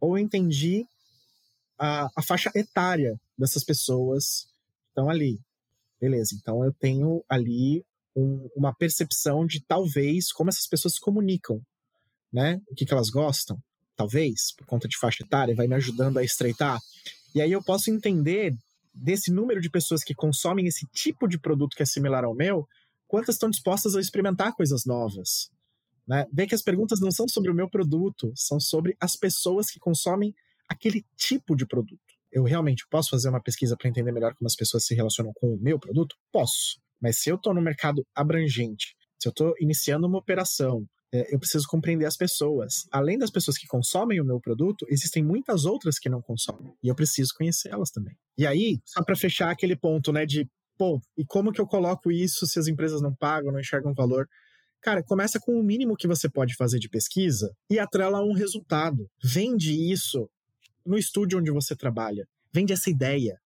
[0.00, 0.86] Ou eu entendi
[1.78, 4.44] a, a faixa etária dessas pessoas
[4.82, 5.40] que estão ali.
[6.00, 11.60] Beleza, então eu tenho ali um, uma percepção de talvez como essas pessoas se comunicam,
[12.32, 12.60] né?
[12.68, 13.58] O que, que elas gostam,
[13.96, 16.78] talvez, por conta de faixa etária, vai me ajudando a estreitar.
[17.34, 18.54] E aí eu posso entender
[18.94, 22.68] desse número de pessoas que consomem esse tipo de produto que é similar ao meu,
[23.06, 25.50] quantas estão dispostas a experimentar coisas novas.
[26.06, 26.26] Né?
[26.46, 30.34] Que as perguntas não são sobre o meu produto, são sobre as pessoas que consomem
[30.68, 32.00] aquele tipo de produto.
[32.30, 35.54] Eu realmente posso fazer uma pesquisa para entender melhor como as pessoas se relacionam com
[35.54, 36.16] o meu produto?
[36.32, 36.80] Posso.
[37.00, 41.38] Mas se eu estou no mercado abrangente, se eu estou iniciando uma operação, é, eu
[41.38, 42.86] preciso compreender as pessoas.
[42.90, 46.74] Além das pessoas que consomem o meu produto, existem muitas outras que não consomem.
[46.82, 48.16] E eu preciso conhecer elas também.
[48.36, 52.10] E aí, só para fechar aquele ponto, né, de, pô, e como que eu coloco
[52.10, 54.28] isso se as empresas não pagam, não enxergam valor?
[54.82, 58.34] Cara, começa com o mínimo que você pode fazer de pesquisa e atrela a um
[58.34, 59.08] resultado.
[59.22, 60.28] Vende isso
[60.84, 62.26] no estúdio onde você trabalha.
[62.52, 63.38] Vende essa ideia.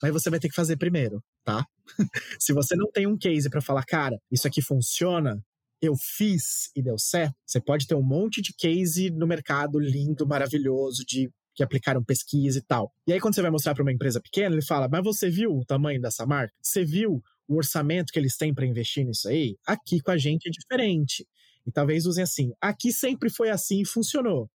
[0.00, 1.66] Mas você vai ter que fazer primeiro, tá?
[2.40, 5.38] Se você não tem um case para falar, cara, isso aqui funciona,
[5.82, 10.26] eu fiz e deu certo, você pode ter um monte de case no mercado lindo,
[10.26, 11.28] maravilhoso, de
[11.58, 12.94] que aplicaram pesquisa e tal.
[13.04, 15.58] E aí, quando você vai mostrar para uma empresa pequena, ele fala: Mas você viu
[15.58, 16.54] o tamanho dessa marca?
[16.62, 19.56] Você viu o orçamento que eles têm para investir nisso aí?
[19.66, 21.26] Aqui com a gente é diferente.
[21.66, 24.48] E talvez usem assim: aqui sempre foi assim e funcionou.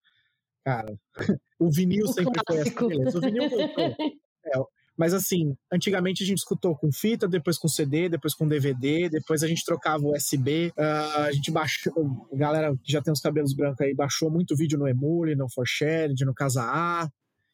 [0.65, 0.97] Cara,
[1.59, 2.79] o vinil o sempre clássico.
[2.79, 3.19] foi assim, beleza.
[3.19, 3.97] O vinil voltou.
[4.45, 4.59] É,
[4.97, 9.43] mas assim, antigamente a gente escutou com fita, depois com CD, depois com DVD, depois
[9.43, 10.69] a gente trocava USB.
[10.69, 14.31] Uh, ah, a gente baixou, a galera que já tem os cabelos brancos aí, baixou
[14.31, 17.09] muito vídeo no Emule, no Forshared, no Casa A.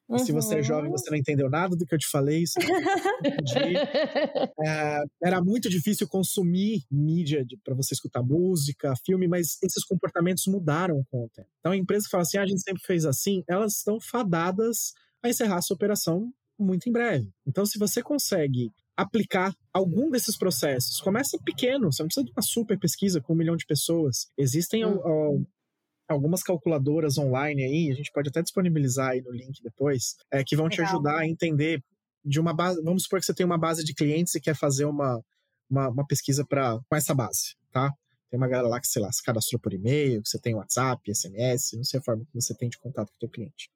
[0.08, 0.18] Uhum.
[0.18, 2.44] Se você é jovem, você não entendeu nada do que eu te falei.
[4.60, 11.04] É, era muito difícil consumir mídia para você escutar música, filme, mas esses comportamentos mudaram
[11.10, 11.48] com o tempo.
[11.58, 14.92] Então a empresa que fala assim, ah, a gente sempre fez assim, elas estão fadadas
[15.22, 17.32] a encerrar sua operação muito em breve.
[17.46, 22.42] Então, se você consegue aplicar algum desses processos, começa pequeno, você não precisa de uma
[22.42, 24.28] super pesquisa com um milhão de pessoas.
[24.36, 25.46] Existem hum.
[26.08, 30.56] algumas calculadoras online aí, a gente pode até disponibilizar aí no link depois, é, que
[30.56, 30.76] vão Legal.
[30.86, 31.82] te ajudar a entender
[32.24, 32.82] de uma base.
[32.82, 35.22] Vamos supor que você tem uma base de clientes e quer fazer uma,
[35.70, 37.92] uma, uma pesquisa pra, com essa base, tá?
[38.30, 41.14] Tem uma galera lá que, sei lá, se cadastrou por e-mail, que você tem WhatsApp,
[41.14, 43.70] SMS, não sei a forma que você tem de contato com o teu cliente.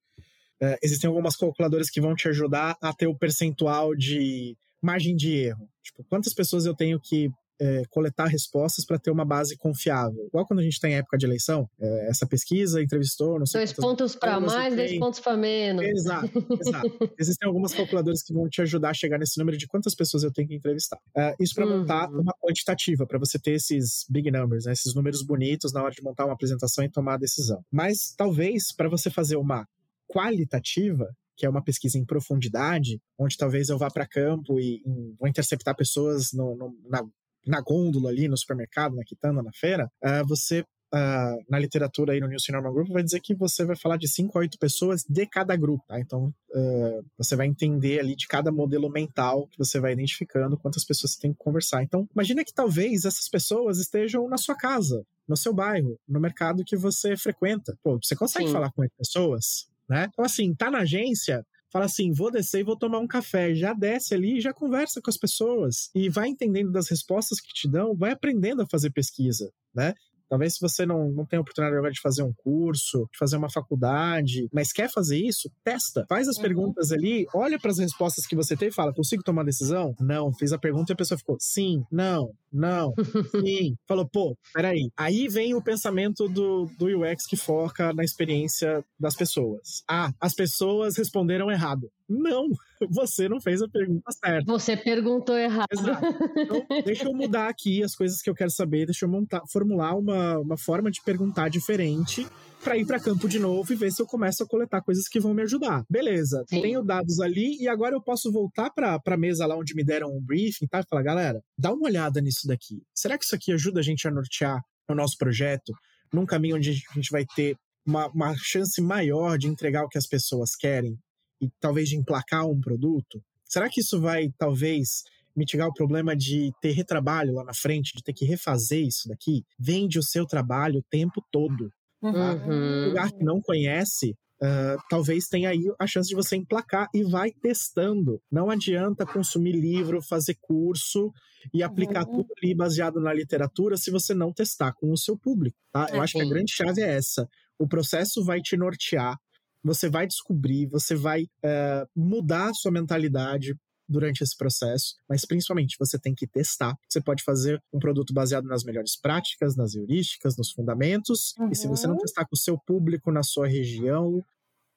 [0.63, 5.35] É, existem algumas calculadoras que vão te ajudar a ter o percentual de margem de
[5.35, 5.69] erro.
[5.83, 10.25] Tipo, quantas pessoas eu tenho que é, coletar respostas para ter uma base confiável.
[10.27, 13.73] Igual quando a gente tem época de eleição, é, essa pesquisa entrevistou, não sei Dois
[13.73, 15.85] pontos para mais, dois pontos para menos.
[15.85, 16.91] Exato, exato.
[17.19, 20.33] Existem algumas calculadoras que vão te ajudar a chegar nesse número de quantas pessoas eu
[20.33, 20.99] tenho que entrevistar.
[21.17, 21.81] É, isso para uhum.
[21.81, 25.93] montar uma quantitativa, para você ter esses big numbers, né, esses números bonitos na hora
[25.93, 27.65] de montar uma apresentação e tomar a decisão.
[27.71, 29.67] Mas talvez para você fazer uma
[30.13, 35.15] qualitativa, que é uma pesquisa em profundidade, onde talvez eu vá para campo e, e,
[35.19, 37.03] vou interceptar pessoas no, no, na,
[37.47, 42.21] na gôndola ali, no supermercado, na quitanda, na feira, uh, você Uh, na literatura aí
[42.21, 45.03] no Nielsen Normal Group vai dizer que você vai falar de 5 a 8 pessoas
[45.09, 45.99] de cada grupo, tá?
[45.99, 50.85] Então, uh, você vai entender ali de cada modelo mental que você vai identificando quantas
[50.85, 51.83] pessoas você tem que conversar.
[51.83, 56.63] Então, imagina que talvez essas pessoas estejam na sua casa, no seu bairro, no mercado
[56.63, 57.75] que você frequenta.
[57.83, 58.53] Pô, você consegue Sim.
[58.53, 59.72] falar com as pessoas?
[59.93, 60.09] Né?
[60.11, 63.55] Então, assim, tá na agência, fala assim: vou descer e vou tomar um café.
[63.55, 65.91] Já desce ali já conversa com as pessoas.
[65.95, 69.93] E vai entendendo das respostas que te dão, vai aprendendo a fazer pesquisa, né?
[70.33, 73.37] Talvez se você não, não tem a oportunidade agora de fazer um curso, de fazer
[73.37, 76.07] uma faculdade, mas quer fazer isso, testa.
[76.09, 76.43] Faz as uhum.
[76.43, 79.95] perguntas ali, olha para as respostas que você tem e fala: consigo tomar decisão?
[80.01, 80.33] Não.
[80.33, 82.95] Fez a pergunta e a pessoa ficou: sim, não, não,
[83.45, 83.77] sim.
[83.87, 84.91] Falou, pô, peraí.
[84.97, 89.83] Aí vem o pensamento do, do UX que foca na experiência das pessoas.
[89.87, 91.91] Ah, as pessoas responderam errado.
[92.09, 92.49] Não,
[92.91, 94.51] você não fez a pergunta certa.
[94.51, 95.69] Você perguntou errado.
[95.71, 96.07] Exato.
[96.37, 99.95] Então, deixa eu mudar aqui as coisas que eu quero saber, deixa eu montar, formular
[99.97, 102.27] uma, uma forma de perguntar diferente
[102.63, 105.19] para ir para campo de novo e ver se eu começo a coletar coisas que
[105.19, 105.85] vão me ajudar.
[105.91, 106.63] Beleza, Sim.
[106.63, 110.09] tenho dados ali e agora eu posso voltar para a mesa lá onde me deram
[110.09, 110.81] um briefing tá?
[110.81, 112.83] e falar, galera, dá uma olhada nisso daqui.
[112.95, 115.73] Será que isso aqui ajuda a gente a nortear o nosso projeto
[116.13, 117.57] num caminho onde a gente vai ter
[117.87, 120.97] uma, uma chance maior de entregar o que as pessoas querem
[121.43, 123.23] e talvez de emplacar um produto?
[123.45, 125.03] Será que isso vai, talvez,
[125.37, 129.45] mitigar o problema de ter retrabalho lá na frente, de ter que refazer isso daqui?
[129.59, 131.71] Vende o seu trabalho o tempo todo
[132.03, 132.85] Uhum.
[132.85, 137.05] Um lugar que não conhece, Uh, talvez tenha aí a chance de você emplacar e
[137.05, 138.21] vai testando.
[138.29, 141.13] Não adianta consumir livro, fazer curso
[141.55, 142.17] e aplicar uhum.
[142.17, 145.87] tudo ali baseado na literatura se você não testar com o seu público, tá?
[145.93, 147.29] Eu acho que a grande chave é essa.
[147.57, 149.17] O processo vai te nortear,
[149.63, 153.55] você vai descobrir, você vai uh, mudar a sua mentalidade
[153.89, 156.75] durante esse processo, mas principalmente você tem que testar.
[156.89, 161.51] Você pode fazer um produto baseado nas melhores práticas, nas heurísticas, nos fundamentos, uhum.
[161.51, 162.01] e se você não uhum.
[162.01, 164.25] testar com o seu público na sua região,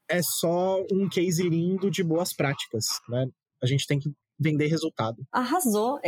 [0.09, 3.27] é só um case lindo de boas práticas, né?
[3.61, 5.25] A gente tem que vender resultado.
[5.31, 5.99] Arrasou.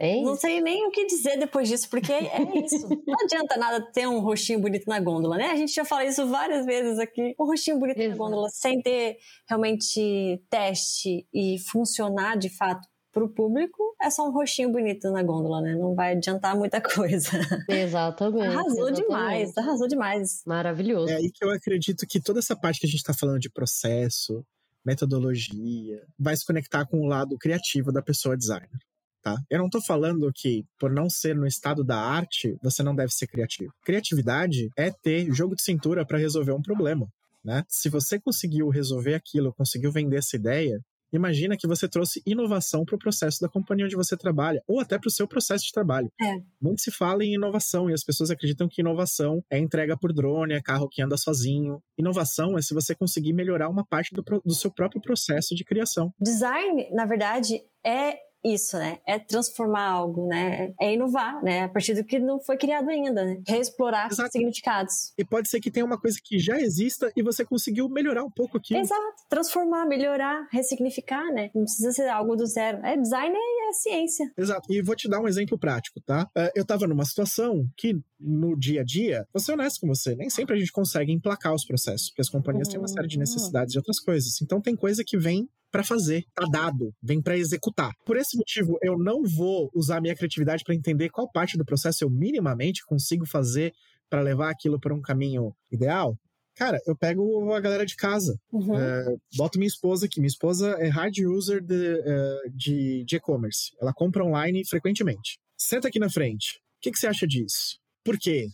[0.00, 2.88] É, é não sei nem o que dizer depois disso, porque é isso.
[3.06, 5.50] Não adianta nada ter um rostinho bonito na gôndola, né?
[5.50, 7.34] A gente já falou isso várias vezes aqui.
[7.38, 8.10] Um rostinho bonito Exato.
[8.10, 9.18] na gôndola, sem ter
[9.48, 15.22] realmente teste e funcionar de fato para o público, é só um rostinho bonito na
[15.22, 15.74] gôndola, né?
[15.74, 17.28] Não vai adiantar muita coisa.
[17.68, 18.46] Exatamente.
[18.46, 19.02] Arrasou exatamente.
[19.02, 20.42] demais, arrasou demais.
[20.46, 21.12] Maravilhoso.
[21.12, 23.50] É aí que eu acredito que toda essa parte que a gente está falando de
[23.50, 24.42] processo,
[24.84, 28.80] metodologia, vai se conectar com o lado criativo da pessoa designer.
[29.22, 29.36] Tá?
[29.48, 33.12] Eu não estou falando que, por não ser no estado da arte, você não deve
[33.12, 33.72] ser criativo.
[33.84, 37.06] Criatividade é ter jogo de cintura para resolver um problema.
[37.44, 37.64] Né?
[37.68, 40.80] Se você conseguiu resolver aquilo, conseguiu vender essa ideia,
[41.12, 44.98] Imagina que você trouxe inovação para o processo da companhia onde você trabalha, ou até
[44.98, 46.10] para o seu processo de trabalho.
[46.20, 46.40] É.
[46.60, 50.54] Muito se fala em inovação e as pessoas acreditam que inovação é entrega por drone,
[50.54, 51.82] é carro que anda sozinho.
[51.98, 56.10] Inovação é se você conseguir melhorar uma parte do, do seu próprio processo de criação.
[56.18, 58.98] Design, na verdade, é isso, né?
[59.06, 60.72] É transformar algo, né?
[60.80, 61.62] É inovar, né?
[61.62, 63.40] A partir do que não foi criado ainda, né?
[63.46, 64.32] Reexplorar Exato.
[64.32, 65.12] significados.
[65.16, 68.30] E pode ser que tenha uma coisa que já exista e você conseguiu melhorar um
[68.30, 68.76] pouco aqui.
[68.76, 69.02] Exato.
[69.28, 71.50] Transformar, melhorar, ressignificar, né?
[71.54, 72.78] Não precisa ser algo do zero.
[72.84, 74.32] É design é, é ciência.
[74.36, 74.72] Exato.
[74.72, 76.28] E vou te dar um exemplo prático, tá?
[76.36, 80.14] É, eu tava numa situação que no dia a dia, vou ser honesto com você,
[80.14, 82.72] nem sempre a gente consegue emplacar os processos, porque as companhias uhum.
[82.72, 83.20] têm uma série de uhum.
[83.20, 84.40] necessidades e outras coisas.
[84.40, 87.92] Então tem coisa que vem para fazer, tá dado, vem para executar.
[88.04, 92.04] Por esse motivo, eu não vou usar minha criatividade para entender qual parte do processo
[92.04, 93.72] eu minimamente consigo fazer
[94.10, 96.14] para levar aquilo para um caminho ideal.
[96.54, 98.78] Cara, eu pego a galera de casa, uhum.
[98.78, 100.20] é, boto minha esposa aqui.
[100.20, 103.72] Minha esposa é hard user de de e-commerce.
[103.80, 105.38] Ela compra online frequentemente.
[105.56, 106.58] Senta aqui na frente.
[106.76, 107.78] O que, que você acha disso?
[108.04, 108.48] Por quê?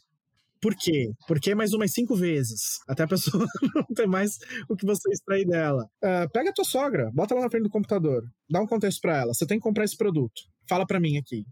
[0.61, 1.12] Por quê?
[1.26, 2.78] Porque mais umas cinco vezes.
[2.88, 4.38] Até a pessoa não ter mais
[4.68, 5.84] o que você extrair dela.
[6.02, 9.18] Uh, pega a tua sogra, bota ela na frente do computador, dá um contexto para
[9.18, 9.34] ela.
[9.34, 10.42] Você tem que comprar esse produto.
[10.68, 11.44] Fala para mim aqui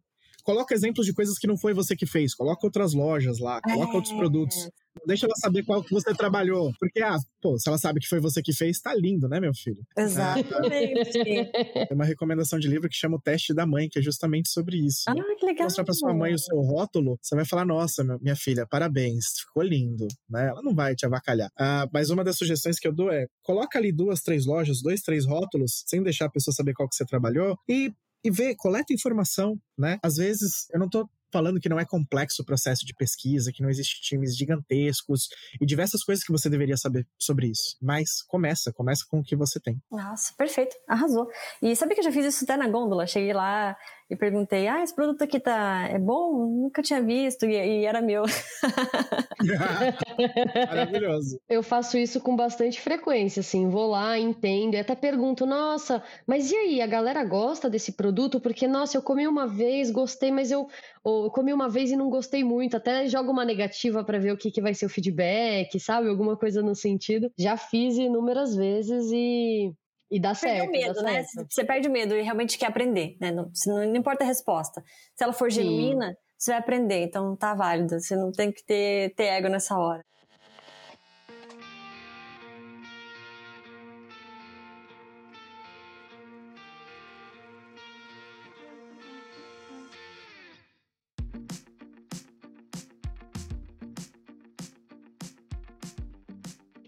[0.46, 3.92] coloca exemplos de coisas que não foi você que fez, coloca outras lojas lá, coloca
[3.92, 3.96] é.
[3.96, 4.70] outros produtos.
[5.06, 6.72] Deixa ela saber qual que você trabalhou.
[6.78, 9.54] Porque, ah, pô, se ela sabe que foi você que fez, tá lindo, né, meu
[9.54, 9.82] filho?
[9.96, 11.12] Exatamente.
[11.12, 14.78] Tem uma recomendação de livro que chama O Teste da Mãe, que é justamente sobre
[14.78, 15.04] isso.
[15.08, 15.64] Ah, que legal.
[15.64, 19.62] Mostrar pra sua mãe o seu rótulo, você vai falar, nossa, minha filha, parabéns, ficou
[19.62, 20.48] lindo, né?
[20.48, 21.50] Ela não vai te avacalhar.
[21.58, 25.00] Ah, mas uma das sugestões que eu dou é, coloca ali duas, três lojas, dois,
[25.02, 27.92] três rótulos, sem deixar a pessoa saber qual que você trabalhou, e
[28.24, 30.00] e vê, coleta informação, né?
[30.02, 33.62] Às vezes, eu não tô falando que não é complexo o processo de pesquisa, que
[33.62, 35.28] não existe times gigantescos
[35.60, 37.76] e diversas coisas que você deveria saber sobre isso.
[37.80, 39.80] Mas começa, começa com o que você tem.
[39.90, 41.26] Nossa, perfeito, arrasou.
[41.62, 43.06] E sabe que eu já fiz isso até na gôndola?
[43.06, 43.76] Cheguei lá,
[44.08, 46.46] e perguntei: Ah, esse produto aqui tá é bom?
[46.46, 48.22] Nunca tinha visto e, e era meu.
[50.68, 51.40] Maravilhoso.
[51.48, 56.50] Eu faço isso com bastante frequência, assim, vou lá, entendo e até pergunto: Nossa, mas
[56.50, 58.40] e aí, a galera gosta desse produto?
[58.40, 60.68] Porque nossa, eu comi uma vez, gostei, mas eu,
[61.04, 62.76] eu comi uma vez e não gostei muito.
[62.76, 66.08] Até jogo uma negativa para ver o que, que vai ser o feedback, sabe?
[66.08, 67.30] Alguma coisa no sentido.
[67.36, 69.72] Já fiz inúmeras vezes e
[70.10, 70.68] e dá certo.
[70.68, 71.24] o medo, dá né?
[71.24, 71.46] Certo.
[71.50, 73.32] Você perde o medo e realmente quer aprender, né?
[73.32, 74.82] Não, não, importa a resposta.
[75.14, 76.16] Se ela for genuína, Sim.
[76.38, 77.98] você vai aprender, então tá válido.
[77.98, 80.04] Você não tem que ter, ter ego nessa hora.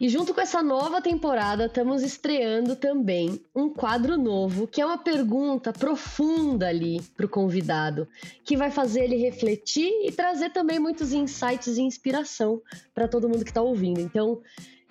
[0.01, 4.99] E junto com essa nova temporada, estamos estreando também um quadro novo, que é uma
[4.99, 8.07] pergunta profunda ali para o convidado,
[8.44, 12.62] que vai fazer ele refletir e trazer também muitos insights e inspiração
[12.94, 14.01] para todo mundo que está ouvindo.
[14.01, 14.40] Então,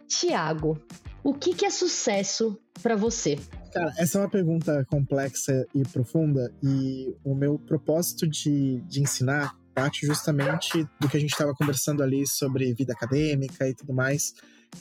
[0.08, 0.78] Tiago,
[1.24, 3.40] o que, que é sucesso para você?
[3.72, 9.56] Cara, essa é uma pergunta complexa e profunda, e o meu propósito de, de ensinar
[9.74, 14.34] parte justamente do que a gente estava conversando ali sobre vida acadêmica e tudo mais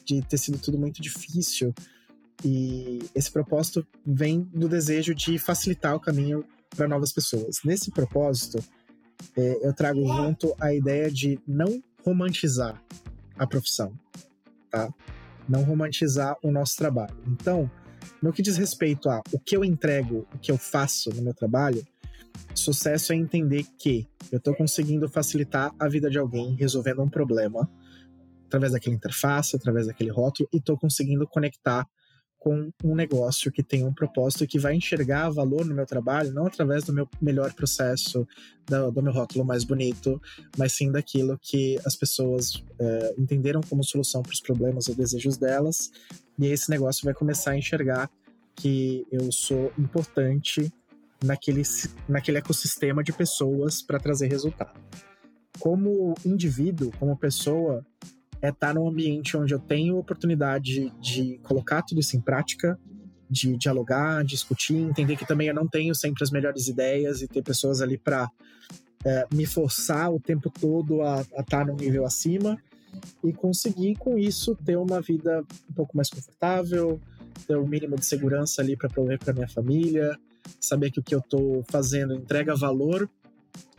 [0.05, 1.75] de ter sido tudo muito difícil.
[2.45, 6.45] E esse propósito vem do desejo de facilitar o caminho
[6.77, 7.61] para novas pessoas.
[7.65, 8.63] Nesse propósito,
[9.37, 12.81] é, eu trago junto a ideia de não romantizar
[13.39, 13.93] a profissão,
[14.71, 14.93] tá?
[15.49, 17.17] Não romantizar o nosso trabalho.
[17.27, 17.71] Então,
[18.23, 21.35] no que diz respeito a o que eu entrego, o que eu faço no meu
[21.35, 21.87] trabalho,
[22.55, 27.69] sucesso é entender que eu estou conseguindo facilitar a vida de alguém resolvendo um problema
[28.47, 31.87] através daquela interface, através daquele rótulo, e estou conseguindo conectar
[32.39, 36.33] com um negócio que tem um propósito e que vai enxergar valor no meu trabalho,
[36.33, 38.25] não através do meu melhor processo,
[38.65, 40.23] do, do meu rótulo mais bonito,
[40.57, 45.37] mas sim daquilo que as pessoas é, entenderam como solução para os problemas ou desejos
[45.37, 45.91] delas,
[46.39, 48.09] e esse negócio vai começar a enxergar
[48.55, 50.73] que eu sou importante
[51.25, 51.63] naquele,
[52.09, 54.81] naquele ecossistema de pessoas para trazer resultado.
[55.59, 57.85] Como indivíduo, como pessoa,
[58.43, 62.79] é estar num ambiente onde eu tenho oportunidade de colocar tudo isso em prática,
[63.29, 67.43] de dialogar, discutir, entender que também eu não tenho sempre as melhores ideias e ter
[67.43, 68.31] pessoas ali para
[69.05, 72.59] é, me forçar o tempo todo a, estar num nível acima
[73.23, 77.01] e conseguir com isso ter uma vida um pouco mais confortável,
[77.47, 80.19] ter o um mínimo de segurança ali para prover para minha família,
[80.61, 83.09] saber que o que eu estou fazendo entrega valor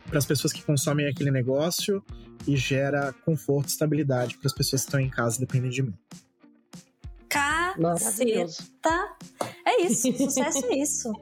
[0.08, 2.02] para as pessoas que consomem aquele negócio
[2.46, 5.94] e gera conforto e estabilidade para as pessoas que estão em casa dependendo de mim.
[7.28, 9.16] Caceta!
[9.66, 11.12] É isso, sucesso é isso.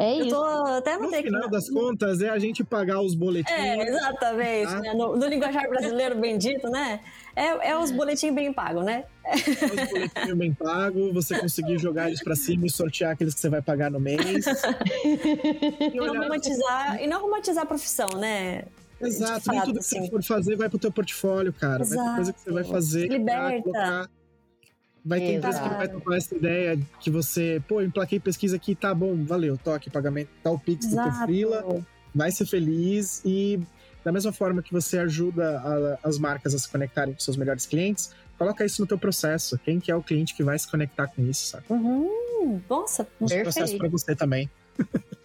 [0.00, 0.34] É eu isso.
[0.34, 3.52] Tô, até no final das contas, é a gente pagar os boletins.
[3.52, 4.70] É, exatamente.
[4.70, 4.80] Tá?
[4.80, 4.94] Né?
[4.94, 7.00] No, no, linguajar brasileiro bendito, né?
[7.36, 9.04] É, é os boletins bem pagos, né?
[9.26, 13.40] É os boletins bem pagos, você conseguir jogar eles pra cima e sortear aqueles que
[13.40, 14.46] você vai pagar no mês.
[15.04, 18.64] e, não romantizar, e não romantizar a profissão, né?
[19.02, 20.00] Exato, fato, nem tudo que assim.
[20.00, 21.82] você for fazer vai pro teu portfólio, cara.
[21.82, 22.02] Exato.
[22.02, 23.06] Vai ter coisa que você vai fazer.
[23.06, 23.62] Liberta.
[23.62, 24.10] Colocar...
[25.04, 28.94] Vai ter empresa que vai tomar essa ideia que você, pô, emplaquei pesquisa aqui, tá
[28.94, 31.84] bom, valeu, toque, pagamento, tá o Pix do teu frila,
[32.14, 33.60] vai ser feliz e
[34.04, 37.66] da mesma forma que você ajuda a, as marcas a se conectarem com seus melhores
[37.66, 39.58] clientes, coloca isso no teu processo.
[39.58, 41.64] Quem que é o cliente que vai se conectar com isso, sabe?
[41.68, 42.60] Uhum.
[42.68, 44.50] Nossa, um processo para você também.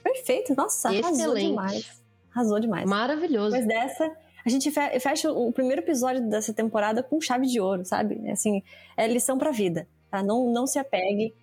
[0.03, 1.05] Perfeito, nossa, Excelente.
[1.05, 2.01] arrasou demais.
[2.33, 2.89] Arrasou demais.
[2.89, 3.51] Maravilhoso.
[3.51, 4.11] Depois dessa,
[4.45, 8.29] a gente fecha o primeiro episódio dessa temporada com chave de ouro, sabe?
[8.29, 8.61] Assim,
[8.95, 10.21] é lição pra vida, tá?
[10.21, 11.33] Não, não se apegue,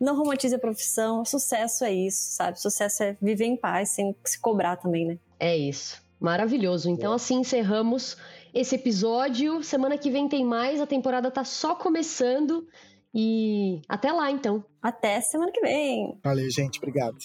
[0.00, 1.24] não romantize a profissão.
[1.24, 2.60] Sucesso é isso, sabe?
[2.60, 5.18] Sucesso é viver em paz, sem se cobrar também, né?
[5.38, 6.02] É isso.
[6.18, 6.88] Maravilhoso.
[6.88, 8.16] Então, assim encerramos
[8.54, 9.62] esse episódio.
[9.62, 12.66] Semana que vem tem mais, a temporada tá só começando.
[13.14, 14.64] E até lá, então.
[14.82, 16.18] Até semana que vem.
[16.22, 16.78] Valeu, gente.
[16.78, 17.16] Obrigado.